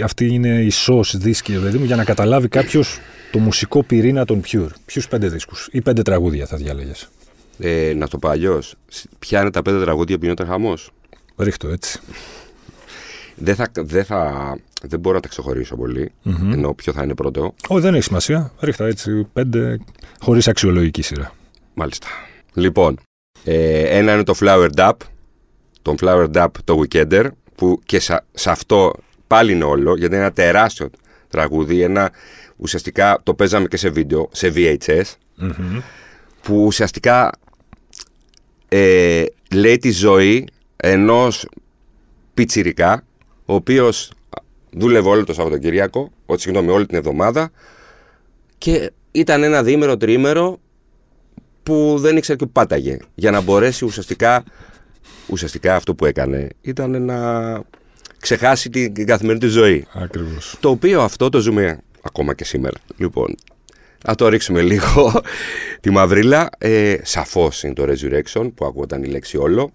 αυτή 0.00 0.26
είναι 0.26 0.62
η 0.62 0.70
σως 0.70 1.16
δίσκη, 1.16 1.52
παιδί 1.52 1.78
μου, 1.78 1.84
για 1.84 1.96
να 1.96 2.04
καταλάβει 2.04 2.48
κάποιος 2.48 2.98
το 3.32 3.38
μουσικό 3.38 3.82
πυρήνα 3.82 4.24
των 4.24 4.40
Pure. 4.46 4.70
Ποιους 4.84 5.08
πέντε 5.08 5.28
δίσκους 5.28 5.68
ή 5.72 5.80
πέντε 5.80 6.02
τραγούδια 6.02 6.46
θα 6.46 6.56
διάλεγες; 6.56 7.08
Ε, 7.58 7.92
να 7.96 8.08
το 8.08 8.18
πω 8.18 8.28
αλλιώς. 8.28 8.74
Ποια 9.18 9.40
είναι 9.40 9.50
τα 9.50 9.62
πέντε 9.62 9.80
τραγούδια 9.80 10.16
που 10.18 10.24
γινόταν 10.24 10.46
χαμός; 10.46 10.90
Ρίχτω 11.36 11.68
έτσι. 11.68 12.00
Δεν, 13.36 13.54
θα, 13.54 13.70
δεν, 13.74 14.04
θα, 14.04 14.56
δεν 14.82 15.00
μπορώ 15.00 15.14
να 15.14 15.20
τα 15.20 15.28
ξεχωρίσω 15.28 15.76
πολύ. 15.76 16.12
Ενώ 16.52 16.74
ποιο 16.74 16.92
θα 16.92 17.02
είναι 17.02 17.14
πρώτο. 17.14 17.54
Όχι, 17.68 17.80
δεν 17.80 17.94
έχει 17.94 18.02
σημασία. 18.02 18.52
Ρίχτα 18.60 18.86
έτσι 18.86 19.26
πέντε 19.32 19.78
χωρίς 20.20 20.48
αξιολογική 20.48 21.02
σειρά. 21.02 21.32
Μάλιστα. 21.74 22.06
Λοιπόν, 22.54 22.98
ε, 23.44 23.98
ένα 23.98 24.12
είναι 24.12 24.22
το 24.22 24.34
Flower 24.40 24.68
Dap. 24.76 24.92
Τον 25.82 25.96
Flower 26.00 26.30
Dap 26.34 26.48
το 26.64 26.80
Weekender. 26.80 27.26
Που 27.54 27.80
και 27.86 28.00
σε, 28.00 28.24
σε 28.32 28.50
αυτό 28.50 28.92
πάλι 29.32 29.52
είναι 29.52 29.64
όλο. 29.64 29.96
Γιατί 29.96 30.14
είναι 30.14 30.24
ένα 30.24 30.32
τεράστιο 30.32 30.90
τραγούδι. 31.28 31.82
Ένα, 31.82 32.10
ουσιαστικά 32.56 33.20
το 33.22 33.34
παίζαμε 33.34 33.66
και 33.66 33.76
σε 33.76 33.88
βίντεο, 33.88 34.28
σε 34.32 34.52
VHS. 34.54 35.02
Που 36.42 36.64
ουσιαστικά 36.64 37.30
ε, 38.68 39.24
λέει 39.54 39.78
τη 39.78 39.90
ζωή 39.90 40.48
ενός 40.76 41.48
πιτσιρικά 42.34 43.04
ο 43.44 43.54
οποίος 43.54 44.12
δούλευε 44.70 45.08
όλο 45.08 45.24
το 45.24 45.32
Σαββατοκυριακό, 45.32 46.10
ό, 46.26 46.36
συγγνώμη, 46.36 46.70
όλη 46.70 46.86
την 46.86 46.96
εβδομάδα 46.96 47.50
και 48.58 48.92
ήταν 49.12 49.42
ένα 49.42 49.62
διήμερο, 49.62 49.96
τριήμερο 49.96 50.60
που 51.62 51.96
δεν 51.98 52.16
ήξερε 52.16 52.38
και 52.38 52.44
που 52.44 52.52
πάταγε 52.52 52.96
για 53.14 53.30
να 53.30 53.40
μπορέσει 53.40 53.84
ουσιαστικά, 53.84 54.44
ουσιαστικά 55.28 55.74
αυτό 55.74 55.94
που 55.94 56.04
έκανε 56.04 56.48
ήταν 56.60 57.02
να 57.02 57.20
ξεχάσει 58.22 58.70
την 58.70 59.06
καθημερινή 59.06 59.44
του 59.44 59.50
ζωή. 59.50 59.86
Ακριβώς. 59.92 60.56
Το 60.60 60.68
οποίο 60.70 61.02
αυτό 61.02 61.28
το 61.28 61.40
ζούμε 61.40 61.80
ακόμα 62.02 62.34
και 62.34 62.44
σήμερα. 62.44 62.76
Λοιπόν, 62.96 63.34
να 64.06 64.14
το 64.14 64.28
ρίξουμε 64.28 64.60
λίγο 64.72 65.22
τη 65.80 65.90
μαυρίλα. 65.90 66.48
Ε, 66.58 66.96
σαφώς 67.02 67.62
είναι 67.62 67.72
το 67.74 67.84
Resurrection 67.88 68.50
που 68.54 68.64
ακούγονταν 68.64 69.02
η 69.02 69.06
λέξη 69.06 69.36
όλο. 69.36 69.72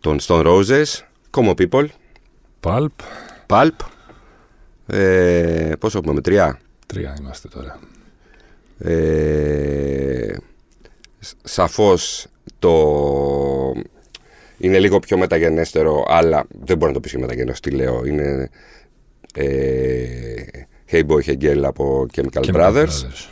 Τον 0.00 0.18
Stone 0.20 0.46
Roses, 0.46 0.84
Como 1.30 1.54
People, 1.54 1.86
Pulp. 2.60 2.86
Pulp. 3.46 3.70
Ε, 4.86 5.72
πόσο 5.78 6.00
πούμε, 6.00 6.14
με 6.14 6.20
τρία; 6.20 6.58
Τρία 6.86 7.16
είμαστε 7.20 7.48
τώρα. 7.48 7.78
Ε, 8.78 10.34
σ- 11.18 11.34
σαφώς 11.42 12.26
το 12.58 12.72
Είναι 14.60 14.78
λίγο 14.78 14.98
πιο 14.98 15.18
μεταγενέστερο, 15.18 16.04
αλλά 16.08 16.44
δεν 16.64 16.76
μπορεί 16.76 16.88
να 16.90 16.96
το 16.96 17.00
πεις 17.00 17.12
και 17.12 17.18
μεταγενέστερο. 17.18 17.76
Τι 17.76 17.82
λέω, 17.82 18.04
είναι. 18.04 18.50
Ε, 19.34 20.44
hey 20.90 21.06
Boy 21.06 21.24
Hey 21.26 21.36
Girl 21.42 21.62
από 21.62 22.06
Chemical, 22.16 22.40
Chemical 22.40 22.54
Brothers. 22.54 22.86
Brothers. 22.86 23.30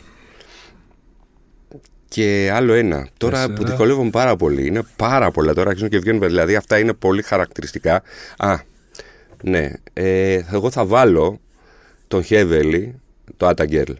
Και 2.07 2.51
άλλο 2.53 2.73
ένα. 2.73 3.07
Τώρα 3.17 3.35
Τέσσερα. 3.35 3.53
που 3.53 3.65
δυσκολεύομαι 3.65 4.09
πάρα 4.09 4.35
πολύ. 4.35 4.67
Είναι 4.67 4.83
πάρα 4.95 5.31
πολλά 5.31 5.53
τώρα 5.53 5.67
αρχίζουν 5.69 5.89
και 5.89 5.99
βγαίνουν. 5.99 6.21
Δηλαδή 6.21 6.55
αυτά 6.55 6.79
είναι 6.79 6.93
πολύ 6.93 7.21
χαρακτηριστικά. 7.21 8.03
Α, 8.37 8.59
ναι. 9.43 9.71
Ε, 9.93 10.41
εγώ 10.51 10.71
θα 10.71 10.85
βάλω 10.85 11.39
τον 12.07 12.23
Χέβελη, 12.23 12.99
το 13.37 13.49
Atta 13.49 13.69
Girl. 13.69 13.93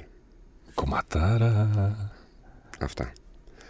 Κομματάρα. 0.74 1.96
Αυτά. 2.80 3.12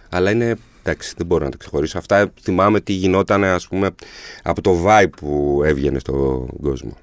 Αλλά 0.10 0.32
είναι. 0.32 0.56
Εντάξει, 0.90 1.14
δεν 1.18 1.26
μπορώ 1.26 1.46
να 1.46 1.52
τα 1.52 1.58
ξεχωρίσω. 1.58 1.98
Αυτά 1.98 2.32
θυμάμαι 2.42 2.80
τι 2.80 2.94
γινόταν, 2.94 3.44
ας 3.44 3.68
πούμε, 3.68 3.90
από 4.44 4.62
το 4.62 4.78
vibe 4.86 5.10
που 5.18 5.62
έβγαινε 5.66 6.00
στον 6.00 6.48
κόσμο. 6.62 6.98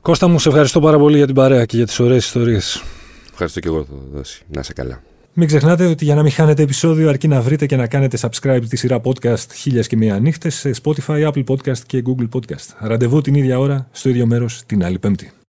Κώστα 0.00 0.28
μου, 0.28 0.38
σε 0.38 0.48
ευχαριστώ 0.48 0.80
πάρα 0.80 0.98
πολύ 0.98 1.16
για 1.16 1.26
την 1.26 1.34
παρέα 1.34 1.64
και 1.64 1.76
για 1.76 1.86
τις 1.86 2.00
ωραίες 2.00 2.24
ιστορίες. 2.24 2.82
Ευχαριστώ 3.30 3.60
και 3.60 3.68
εγώ, 3.68 3.84
θα 3.84 3.94
δώσει. 4.12 4.42
Να 4.48 4.60
είσαι 4.60 4.72
καλά. 4.72 5.02
Μην 5.32 5.46
ξεχνάτε 5.48 5.86
ότι 5.86 6.04
για 6.04 6.14
να 6.14 6.22
μην 6.22 6.32
χάνετε 6.32 6.62
επεισόδιο 6.62 7.08
αρκεί 7.08 7.28
να 7.28 7.40
βρείτε 7.40 7.66
και 7.66 7.76
να 7.76 7.86
κάνετε 7.86 8.18
subscribe 8.20 8.62
τη 8.68 8.76
σειρά 8.76 9.00
podcast 9.04 9.52
χίλιας 9.54 9.86
και 9.86 9.96
μία 9.96 10.18
νύχτες 10.18 10.54
σε 10.54 10.70
Spotify, 10.82 11.30
Apple 11.30 11.44
Podcast 11.44 11.78
και 11.86 12.02
Google 12.06 12.28
Podcast. 12.32 12.74
Ραντεβού 12.78 13.20
την 13.20 13.34
ίδια 13.34 13.58
ώρα, 13.58 13.88
στο 13.92 14.08
ίδιο 14.08 14.26
μέρος, 14.26 14.62
την 14.66 14.84
άλλη 14.84 14.98
πέμπτη. 14.98 15.32